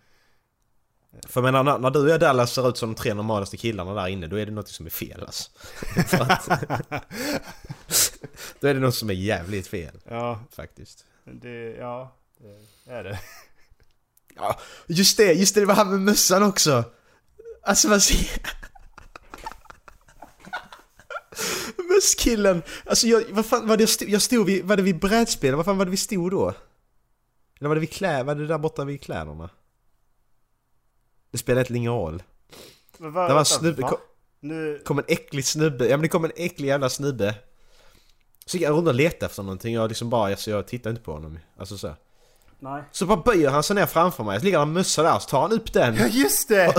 [1.28, 4.08] För menar, när, när du och Dallas ser ut som de tre normalaste killarna där
[4.08, 5.50] inne, då är det något som är fel alltså.
[8.60, 11.06] Då är det något som är jävligt fel, Ja, faktiskt.
[11.26, 12.16] det, ja,
[12.86, 13.20] det är det.
[14.36, 16.84] Ja, just det, just det, det var han med mössan också!
[17.64, 18.42] Alltså man ser...
[21.96, 22.62] Musskillen!
[22.86, 25.56] Alltså jag, vad fan var det jag stod, jag stod vid, var det vid brädspel?
[25.56, 26.54] Vad fan var det vi stod då?
[27.60, 29.50] Eller var det vid klä, var det där borta vid kläderna?
[31.32, 32.24] Det spelar ingen roll.
[32.98, 33.88] Men vad- Det var vänta, snubbe, va?
[33.90, 33.98] kom,
[34.40, 34.82] Nu...
[34.86, 37.36] kom en äcklig snubbe, ja men det kom en äcklig jävla snubbe.
[38.46, 41.02] Så gick jag runt och letade efter någonting och liksom bara, alltså jag tittade inte
[41.02, 41.40] på honom.
[41.60, 41.94] Alltså så.
[42.62, 42.84] Nej.
[42.92, 45.30] Så bara böjer han sig ner framför mig, så ligger han en mössa där, så
[45.30, 45.96] tar han upp den.
[45.96, 46.74] Ja just det!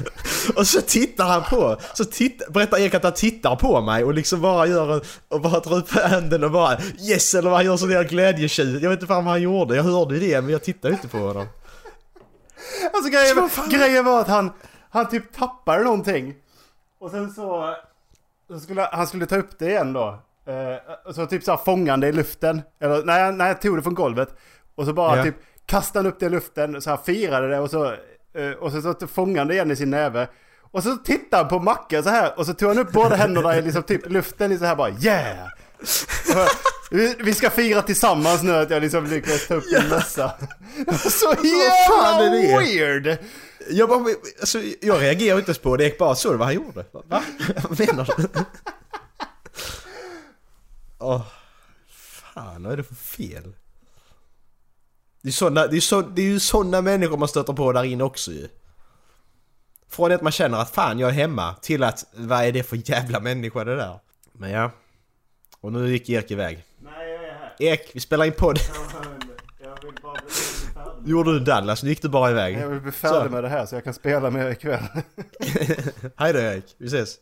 [0.56, 4.14] Och så tittar han på, så titt, berättar Erik att han tittar på mig och
[4.14, 6.78] liksom bara gör en, och bara drar upp handen och bara
[7.08, 8.82] yes eller vad han gör sån där glädjetjut.
[8.82, 11.08] Jag vet inte fan vad han gjorde, jag hörde ju det men jag tittade inte
[11.08, 11.46] på honom.
[12.92, 14.52] Alltså grejen, var- grejen var att han,
[14.90, 16.34] han typ tappade någonting.
[16.98, 17.74] Och sen så...
[18.50, 20.18] så skulle, han skulle ta upp det igen då.
[20.46, 22.62] Eh, och så typ så här fångande i luften.
[22.80, 24.28] Eller nej, nej, jag tog det från golvet.
[24.74, 25.22] Och så bara Ja.
[25.24, 25.34] typ
[25.66, 27.84] kastade han upp det i luften, så här firade det och så...
[28.34, 30.28] eh, och så, så fångade det igen i sin näve.
[30.70, 33.56] Och så tittade han på Macke så här och så tog han upp båda händerna
[33.56, 35.48] i liksom typ luften i så här bara yeah!
[37.20, 40.32] Vi, ska fira tillsammans nu att jag liksom lyckades ta upp din mössa.
[41.10, 43.18] Så jävla weird!
[43.70, 44.04] Jag bara,
[44.40, 46.84] alltså jag reagerade inte ens på det, Erik bara såg vad han gjorde?
[46.92, 47.02] Va?
[47.68, 48.28] Vad menar du?
[50.98, 51.22] Åh,
[51.88, 53.52] fan vad är det för fel?
[55.22, 57.84] Det är, såna, det, är så, det är ju sådana människor man stöter på där
[57.84, 58.48] inne också ju.
[59.88, 62.90] Från att man känner att fan jag är hemma till att vad är det för
[62.90, 64.00] jävla människa det där?
[64.32, 64.70] Men ja.
[65.60, 66.64] Och nu gick Erik iväg.
[66.82, 67.54] Nej, jag är här.
[67.58, 68.58] Erik, vi spelar in podd.
[69.64, 70.30] Jag vill bara bli
[70.74, 71.10] färdig.
[71.10, 72.58] Gjorde du Dallas, nu gick du bara iväg.
[72.58, 73.34] Jag vill bli färdig Så.
[73.34, 74.82] med det här så jag kan spela med er ikväll.
[76.16, 77.14] Hej då Erik, vi ses.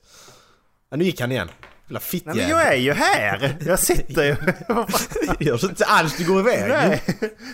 [0.90, 1.48] Ja, nu gick han igen.
[1.88, 2.50] Jävla Nej men fittjävel.
[2.50, 3.56] jag är ju här!
[3.66, 4.36] Jag sitter ju.
[5.46, 6.68] Gör så inte alls, du går iväg.
[6.68, 7.02] Nej.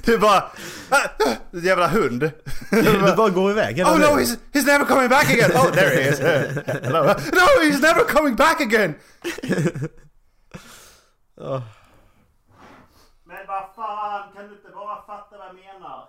[0.05, 0.45] Du bara...
[0.89, 0.99] Ah,
[1.53, 2.31] Jävla hund.
[2.71, 3.79] Du bara går iväg.
[3.81, 5.51] Oh no, he's, he's never coming back again!
[5.55, 6.19] Oh, there he is!
[6.85, 7.03] Hello.
[7.07, 8.95] No, he's never coming back again!
[13.25, 16.09] Men vad fan, kan du inte bara fatta vad jag menar?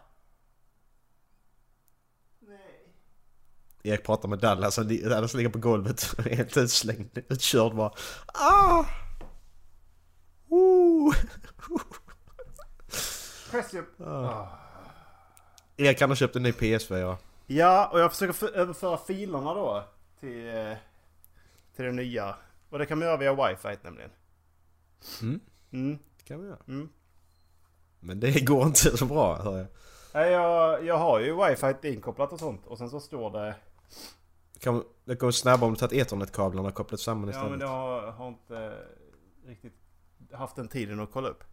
[2.39, 2.87] Nej.
[3.83, 7.91] Erik pratar med Dallas, han Dallas ligger på golvet helt utslängd, utkörd bara.
[8.33, 8.85] Ah!
[10.47, 11.11] Woo!
[13.51, 13.85] Press your...
[15.77, 17.15] Erik han har köpt en ny PS4.
[17.47, 19.83] Ja, och jag försöker för- överföra filerna då
[20.19, 20.77] till, eh,
[21.75, 22.35] till det nya.
[22.69, 24.11] Och det kan man göra via wifi nämligen.
[25.21, 25.39] Mm.
[25.71, 25.97] Mm.
[26.17, 26.59] Det kan vi göra.
[26.67, 26.89] Mm.
[27.99, 29.67] Men det går inte så bra hör jag.
[30.13, 32.65] Nej, jag, jag har ju wifi inkopplat och sånt.
[32.67, 33.55] Och sen så står det...
[34.59, 37.51] Kan, det går snabbare om du tagit ethernet-kablarna och kopplat samman Ja istället.
[37.51, 38.77] men jag har, har inte
[39.45, 39.73] riktigt
[40.31, 41.43] haft den tiden att kolla upp.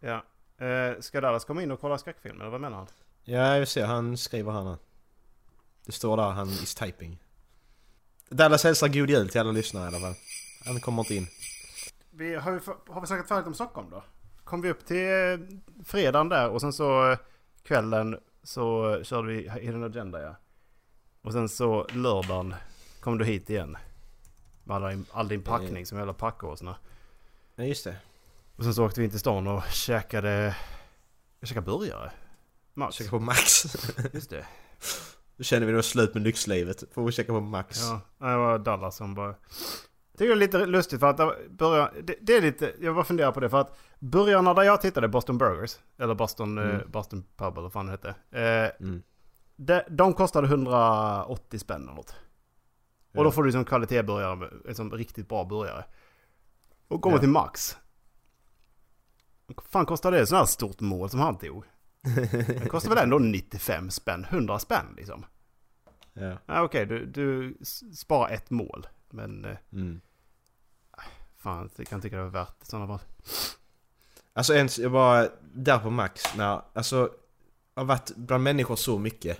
[0.00, 0.24] Ja.
[0.66, 2.86] Eh, ska Dallas komma in och kolla skräckfilm eller vad menar han?
[3.24, 3.84] Ja, jag ser.
[3.86, 4.76] Han skriver här nu.
[5.84, 7.18] Det står där, han is typing.
[8.28, 10.14] Dallas hälsar god jul till alla lyssnare i alla fall.
[10.64, 11.26] Han kommer inte in.
[12.14, 12.60] Vi, har, vi,
[12.92, 14.04] har vi snackat färdigt om Stockholm då?
[14.44, 17.18] Kom vi upp till eh, fredagen där och sen så eh,
[17.62, 20.36] kvällen så eh, körde vi Hidden Agenda ja.
[21.22, 22.54] Och sen så lördagen
[23.00, 23.76] kom du hit igen.
[24.64, 26.76] Med all din, all din packning som jävla packåsna.
[27.54, 27.96] Ja, just det.
[28.56, 30.56] Och sen så åkte vi in till stan och käkade...
[31.40, 32.12] Jag käkade burgare.
[32.74, 32.94] Max.
[32.94, 33.64] Käka på Max.
[34.12, 34.46] Just det.
[35.36, 36.84] Då känner vi var slut med lyxlivet.
[36.92, 37.80] Får vi käka på Max.
[37.80, 39.34] Ja, det var Dallas som bara...
[40.22, 43.04] Tycker det är lite lustigt för att det börjar, det, det är lite, jag bara
[43.04, 46.90] funderar på det för att början där jag tittade, Boston Burgers, eller Boston, eh, Mm.
[46.90, 48.08] Boston Pub eller vad fan det hette.
[48.30, 49.02] Eh, Mm.
[49.56, 52.10] de, de kostade 180 spänn eller något.
[52.10, 53.22] Och Ja.
[53.22, 55.84] då får du liksom kvalitetsburgare, liksom riktigt bra burgare.
[56.88, 57.20] Och kommer Ja.
[57.20, 57.76] till Max.
[59.46, 60.26] Vad fan kostar det?
[60.26, 61.64] Sån här stort mål som han tog.
[62.46, 65.24] Det kostar väl ändå 95 spänn, 100 spänn liksom.
[66.12, 66.38] Ja.
[66.46, 68.86] Ja, Okej, du, du s- sparar ett mål.
[69.10, 70.00] Men eh, Mm.
[71.42, 73.06] Fan, jag kan tycka det var värt i sådana fall.
[74.32, 77.10] Alltså ens, jag var där på Max när, alltså
[77.74, 79.38] jag har varit bland människor så mycket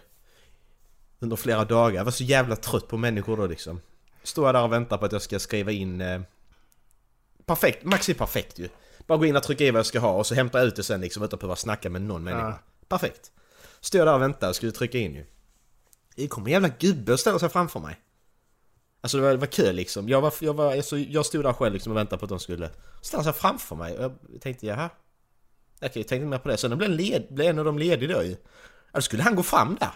[1.19, 1.97] under flera dagar.
[1.97, 3.81] Jag var så jävla trött på människor då liksom.
[4.23, 6.01] Står jag där och väntar på att jag ska skriva in...
[6.01, 6.21] Eh,
[7.47, 8.69] perfekt, Max är perfekt ju.
[9.07, 10.77] Bara gå in och trycka i vad jag ska ha och så hämtar jag ut
[10.77, 12.49] det sen liksom utan att behöva snacka med någon människa.
[12.49, 12.59] Ja.
[12.89, 13.33] Perfekt.
[13.81, 15.27] Står jag där och väntar och skulle trycka in ju.
[16.17, 18.01] Det kom en jävla gubbe och ställer sig framför mig.
[19.03, 20.09] Alltså det var, det var kö liksom.
[20.09, 22.41] Jag, var, jag, var, alltså, jag stod där själv liksom och väntade på att de
[22.41, 23.99] skulle ställa sig framför mig.
[23.99, 24.91] Och jag tänkte jaha.
[25.77, 26.57] Okej, jag tänkte mer på det.
[26.57, 28.31] Sen blev, led, blev en av dem ledig då ju.
[28.31, 28.37] Ja,
[28.93, 29.93] då skulle han gå fram där.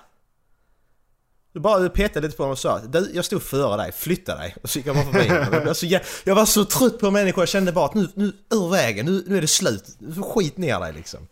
[1.53, 4.57] Du bara petade lite på honom och sa du, jag stod före dig, flytta dig.
[4.63, 5.53] Och så gick jag bara förbi honom.
[5.53, 5.87] Jag, var så
[6.25, 9.25] jag var så trött på människor, jag kände bara att nu, nu ur vägen, nu,
[9.27, 9.97] nu är det slut.
[9.99, 11.29] Nu får skit ner dig liksom.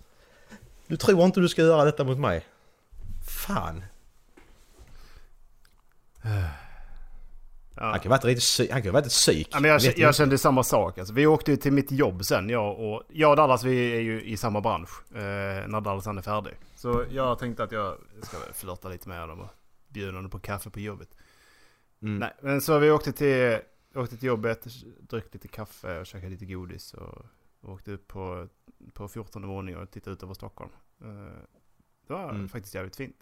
[0.86, 2.46] Du tror inte du ska göra detta mot mig.
[3.46, 3.84] Fan.
[7.76, 9.48] Han kan ju varit riktigt psy- han kan ju varit ett psyk.
[9.52, 10.98] Ja, men jag, jag, kände samma sak.
[10.98, 12.48] Alltså, vi åkte ju till mitt jobb sen.
[12.50, 15.12] Jag och, jag och Dallas vi är ju i samma bransch.
[15.16, 15.20] Eh,
[15.68, 16.52] när Dallas han är färdig.
[16.76, 19.48] Så jag tänkte att jag ska flörta lite med honom och
[19.88, 21.08] bjuda honom på kaffe på jobbet.
[22.02, 22.18] Mm.
[22.18, 23.58] Nej, men så vi åkte till,
[23.94, 24.66] åkte till jobbet,
[25.00, 26.94] drack lite kaffe och käkade lite godis.
[26.94, 27.24] Och,
[27.60, 28.48] och åkte upp på,
[28.92, 30.70] på 14 våningen och tittade ut över Stockholm.
[31.00, 31.08] Eh,
[32.06, 32.48] det var Mm.
[32.48, 33.16] faktiskt jävligt fint.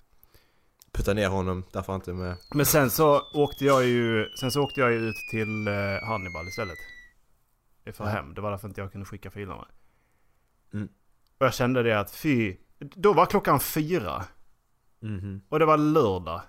[0.92, 2.36] Putta ner honom, därför inte med.
[2.54, 6.48] Men sen så åkte jag ju, sen så åkte jag ju ut till eh, Hannibal
[6.48, 6.78] istället.
[7.92, 9.68] För hem, det var därför inte jag kunde skicka filerna.
[10.72, 10.88] Mm.
[11.38, 14.24] Och jag kände det att fy, då var klockan fyra.
[15.00, 15.42] Mhm.
[15.48, 16.40] Och det var lördag.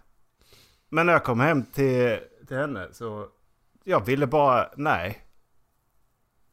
[0.89, 3.27] Men när jag kom hem till, till henne så,
[3.83, 5.27] jag ville bara, nej.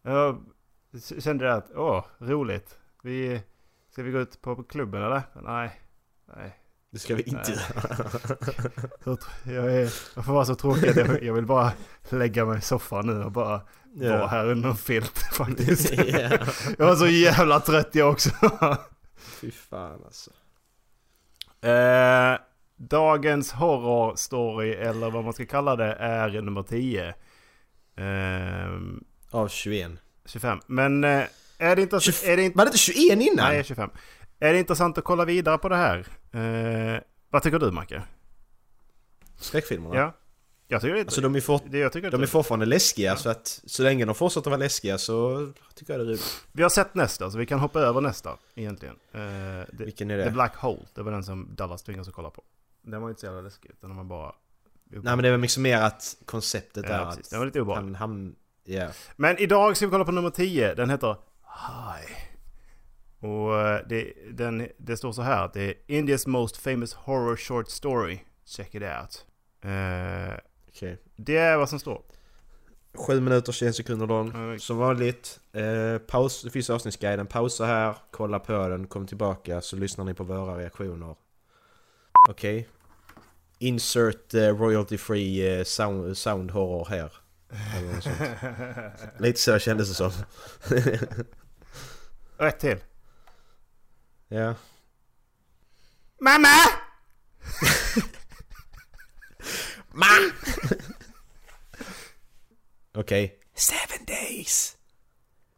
[0.02, 0.44] Jag
[1.18, 2.78] kände det att, åh, roligt.
[3.02, 3.42] Vi,
[3.90, 5.22] ska vi gå ut på klubben eller?
[5.34, 5.80] Nej,
[6.36, 6.59] nej.
[6.92, 9.16] Det ska vi inte göra.
[9.54, 11.72] Jag, är, jag får vara så tråkig att jag, jag vill bara
[12.08, 13.60] lägga mig i soffan nu och bara
[13.94, 14.16] Ja.
[14.16, 15.92] vara här under en filt faktiskt.
[15.98, 16.38] Ja.
[16.78, 18.30] Jag var så jävla trött jag också.
[19.40, 20.30] Fy fan alltså.
[21.66, 22.38] eh,
[22.76, 27.08] dagens horror story, eller vad man ska kalla det, är nummer 10.
[27.96, 28.70] Eh,
[29.30, 29.90] Av 21.
[30.26, 30.58] 25.
[30.66, 31.24] Men eh,
[31.58, 31.96] är det inte...
[31.96, 33.36] Är det inte Var det inte 21 innan?
[33.52, 33.90] nej, 25.
[34.40, 35.98] Är det intressant att kolla vidare på det här?
[36.32, 38.02] Eh, vad tycker du Macke?
[39.36, 39.94] Skräckfilmerna?
[39.96, 40.12] Ja?
[40.68, 43.30] Jag tycker det, Alltså de är, fort, det jag tycker de är fortfarande läskiga så
[43.30, 46.44] att så länge de fortsätter vara läskiga så tycker jag det är roligt.
[46.52, 48.94] Vi har sett nästa, så vi kan hoppa över nästa egentligen.
[49.12, 50.30] Eh, det, Vilken är The det?
[50.30, 52.42] Black Hole, det var den som Dallas tvingades att kolla på.
[52.82, 54.32] Den var inte så jävla läskig, utan den var bara...
[54.84, 57.24] Nej men det väl liksom mer att konceptet Ja, är precis.
[57.26, 57.96] att Det var lite obehagligt.
[57.96, 58.34] han, han,
[58.64, 58.88] ja.
[59.16, 62.14] Men idag ska vi kolla på nummer 10, den heter Hi.
[63.20, 67.36] Och eh, det, den, det står så här att det är Indias most famous horror
[67.36, 68.18] short story.
[68.44, 69.26] Check it out.
[69.62, 70.98] Eh, Okej.
[71.16, 72.02] det är vad som står.
[72.94, 74.50] 7 minuter 21 sekunder lång.
[74.52, 75.40] Ja, Som vanligt.
[75.52, 77.26] Eh, paus, det finns avsnittsguiden.
[77.26, 81.16] Pausa här, kolla på den, kom tillbaka så lyssnar ni på våra reaktioner.
[82.28, 82.68] Okej.
[83.58, 87.12] Insert eh, royalty free eh, sound, sound horror här.
[89.18, 90.10] Lite så kändes det som.
[92.38, 92.78] Rätt till.
[94.30, 94.54] Ja.
[96.20, 96.56] Mamma!
[102.94, 103.38] Okej.
[103.54, 104.76] Seven days!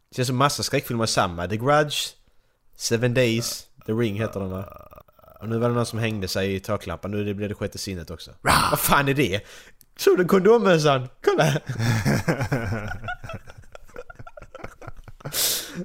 [0.09, 1.47] Det känns som massa skräckfilmer samma.
[1.47, 1.97] The Grudge,
[2.75, 4.63] Seven Days, The Ring heter den va?
[5.39, 8.11] Och nu var det någon som hängde sig i taklampan, nu blir det sjätte sinnet
[8.11, 8.31] också.
[8.41, 9.41] Vad fan är det?
[9.97, 11.09] Såg du kondommössan?
[11.23, 11.53] Kolla!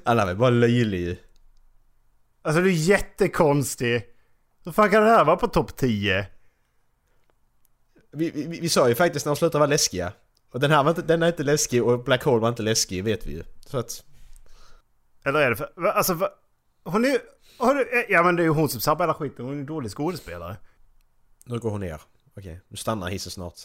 [0.05, 1.17] Alla var bara löjlig ju.
[2.41, 4.05] Alltså du är jättekonstig.
[4.65, 6.27] Hur fan kan det här vara på topp 10?
[8.11, 10.13] Vi, vi, vi sa ju faktiskt när de slutade vara läskiga.
[10.51, 13.03] Och den här var inte, den är inte läskig och Black Hole var inte läskig,
[13.03, 13.43] vet vi ju.
[13.65, 14.03] Så att...
[15.25, 15.85] Eller är det för...
[15.87, 16.29] Alltså va,
[16.83, 17.19] hon är ju...
[17.57, 19.45] hon är- Ja men det är ju hon som sabbar hela skiten.
[19.45, 20.57] Hon är en dålig skådespelare.
[21.45, 22.01] Nu går hon ner.
[22.37, 23.59] Okej, nu stannar hissen snart.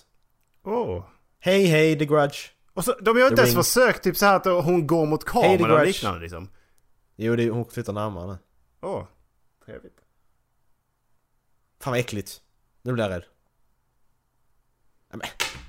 [0.64, 1.04] Åh.
[1.38, 2.36] Hej hej The Grudge!
[2.74, 3.62] Och så, de har ju inte ens Ring.
[3.64, 5.86] försökt typ så här att hon går mot Hey, kameran och Grudge.
[5.86, 6.48] liknande liksom.
[7.16, 8.38] Jo, det, hon flyttar närmare
[8.84, 9.04] Åh.
[9.64, 10.00] Trevligt.
[11.80, 12.40] Fan vad äckligt.
[12.82, 13.24] Nu blir jag rädd.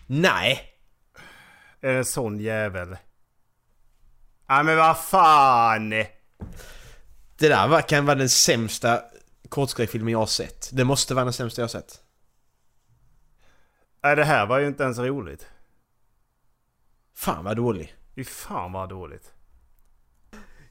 [0.07, 0.73] Nej!
[1.81, 2.97] Är det en sån jävel?
[4.49, 5.89] Nej men vad fan!
[5.89, 9.03] Det där var, kan vara den sämsta
[9.49, 10.69] kortskräckfilmen jag har sett.
[10.73, 12.03] Det måste vara den sämsta jag har sett.
[14.03, 15.47] Nej det här var ju inte ens roligt.
[17.13, 17.95] Fan vad dålig.
[18.15, 19.33] Fy fan vad dåligt.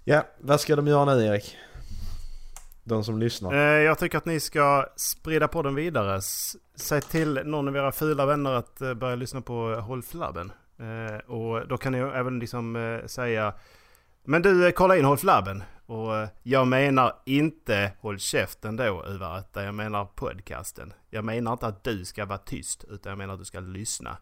[0.05, 1.57] Ja, vad ska de göra nu Erik?
[2.85, 3.53] De som lyssnar.
[3.53, 6.21] Eh, jag tycker att ni ska sprida på den vidare.
[6.75, 10.53] Säg till någon av era fula vänner att eh, börja lyssna på eh, Håll Flabben.
[11.27, 13.55] Och då kan ni även liksom säga
[14.25, 15.63] Men du, kolla in Håll Flabben.
[15.87, 20.93] Och jag menar inte Håll käften då Uva, utan jag menar podcasten.
[21.11, 24.17] Jag menar inte att du ska vara tyst utan jag menar att du ska lyssna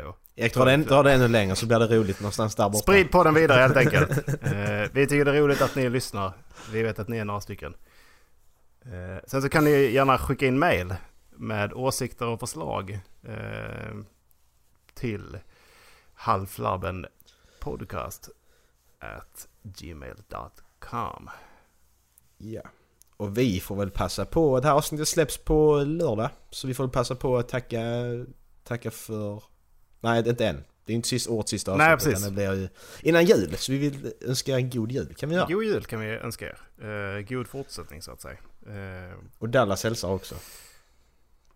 [0.00, 0.16] på.
[0.36, 2.82] Erik, dra det, dra det ännu längre så blir det roligt någonstans där borta.
[2.82, 4.10] Sprid på den vidare helt enkelt.
[4.42, 6.32] Eh, vi tycker det är roligt att ni lyssnar.
[6.72, 7.74] Vi vet att ni är några stycken.
[8.84, 10.94] Eh, sen så kan ni gärna skicka in mail
[11.30, 13.96] med åsikter och förslag eh,
[14.94, 15.38] till
[16.14, 17.06] halvflabben
[17.60, 18.28] podcast
[18.98, 21.30] at gmail.com.
[22.38, 22.62] Ja.
[23.16, 26.30] Och vi får väl passa på, det här avsnittet släpps på lördag.
[26.50, 27.80] Så vi får väl passa på att tacka,
[28.64, 29.42] tacka för...
[30.02, 30.64] Nej, det är inte än.
[30.84, 31.86] Det är inte sist, årets sista avsnitt.
[31.86, 32.24] Nej, precis.
[32.24, 32.68] Det blir ju
[33.02, 33.56] innan jul.
[33.56, 35.14] Så vi vill önska en god jul.
[35.14, 35.46] kan vi göra.
[35.46, 36.58] God jul kan vi önska er.
[37.18, 38.36] Eh, god fortsättning så att säga.
[38.66, 40.34] Eh, Och Dallas hälsar också.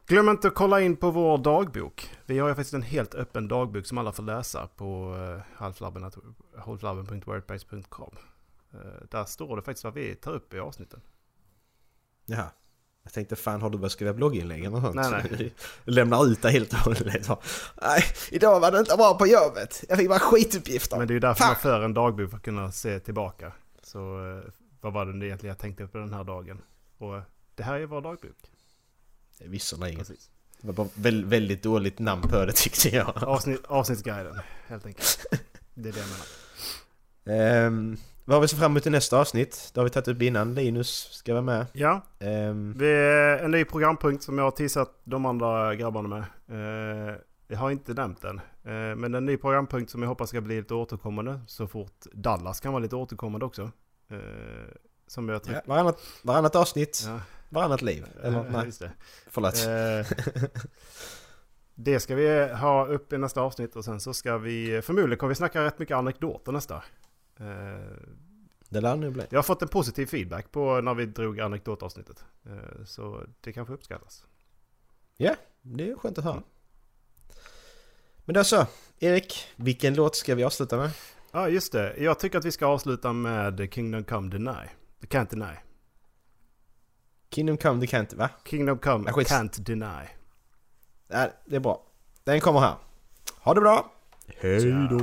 [0.06, 2.10] Glöm inte att kolla in på vår dagbok.
[2.26, 8.14] Vi har ju faktiskt en helt öppen dagbok som alla får läsa på uh, halflabben.wordpress.com.
[8.74, 8.80] Uh,
[9.10, 11.00] där står det faktiskt vad vi tar upp i avsnitten.
[12.26, 12.50] Jaha.
[13.06, 14.94] Jag tänkte fan har du börjat skriva blogginlägg eller något?
[14.94, 15.54] Nej, nej.
[15.84, 17.28] Lämnar ut det helt och hållet.
[17.82, 19.84] Nej, idag var det inte bra på jobbet.
[19.88, 20.98] Jag fick bara skituppgifter.
[20.98, 21.48] Men det är ju därför Fan.
[21.48, 23.52] man för en dagbok för att kunna se tillbaka.
[23.82, 24.42] Så uh,
[24.80, 26.58] vad var det egentligen jag tänkte på den här dagen?
[26.98, 27.22] Och uh,
[27.54, 28.36] det här är vår dagbok.
[29.40, 29.96] Ingen.
[29.98, 30.30] Precis.
[30.60, 33.22] Det var bara väl, väldigt dåligt namn på det tyckte jag.
[33.22, 35.26] Avsnitt, avsnittsguiden, helt enkelt.
[35.74, 37.66] Det är det jag menar.
[37.66, 37.96] Ehm,
[38.28, 39.70] vad har vi så fram emot i nästa avsnitt?
[39.74, 40.54] Det har vi tagit upp innan.
[40.54, 41.66] Linus ska vara med.
[41.72, 46.24] Ja, Ehm, vi är en ny programpunkt som jag har teasat de andra grabbarna med.
[47.08, 47.14] Eh,
[47.48, 48.38] jag har inte nämnt den.
[48.64, 52.60] Eh, men en ny programpunkt som jag hoppas ska bli lite återkommande så fort Dallas
[52.60, 53.62] kan vara lite återkommande också.
[54.10, 54.18] Eh,
[55.06, 58.04] som jag ja, varannat, varannat avsnitt, Ja, varannat liv.
[58.22, 58.92] Eller ja, nej, just det.
[59.30, 59.54] förlåt.
[61.74, 65.28] Det ska vi ha upp i nästa avsnitt och sen så ska vi förmodligen kommer
[65.28, 66.82] vi snacka rätt mycket anekdoter nästa.
[67.40, 67.96] Eh,
[68.68, 69.24] Det lär nu bli.
[69.30, 72.24] jag har fått en positiv feedback på när vi drog anekdotavsnittet.
[72.46, 74.24] Eh, så det kanske uppskattas.
[75.16, 76.42] Ja, det är skönt att höra.
[78.24, 78.66] Men då så,
[78.98, 80.90] Erik, vilken låt ska vi avsluta med?
[81.32, 84.68] Ja just det, jag tycker att vi ska avsluta med Kingdom Come Deny.
[85.00, 85.56] The Can't Deny.
[87.30, 88.30] Kingdom Come the Can't, va?
[88.44, 89.12] Kingdom Come Ja.
[89.22, 90.06] Can't Deny.
[91.08, 91.86] Nej, det är bra.
[92.24, 92.74] Den kommer här.
[93.38, 93.92] Ha det bra!
[94.26, 95.00] Hej då!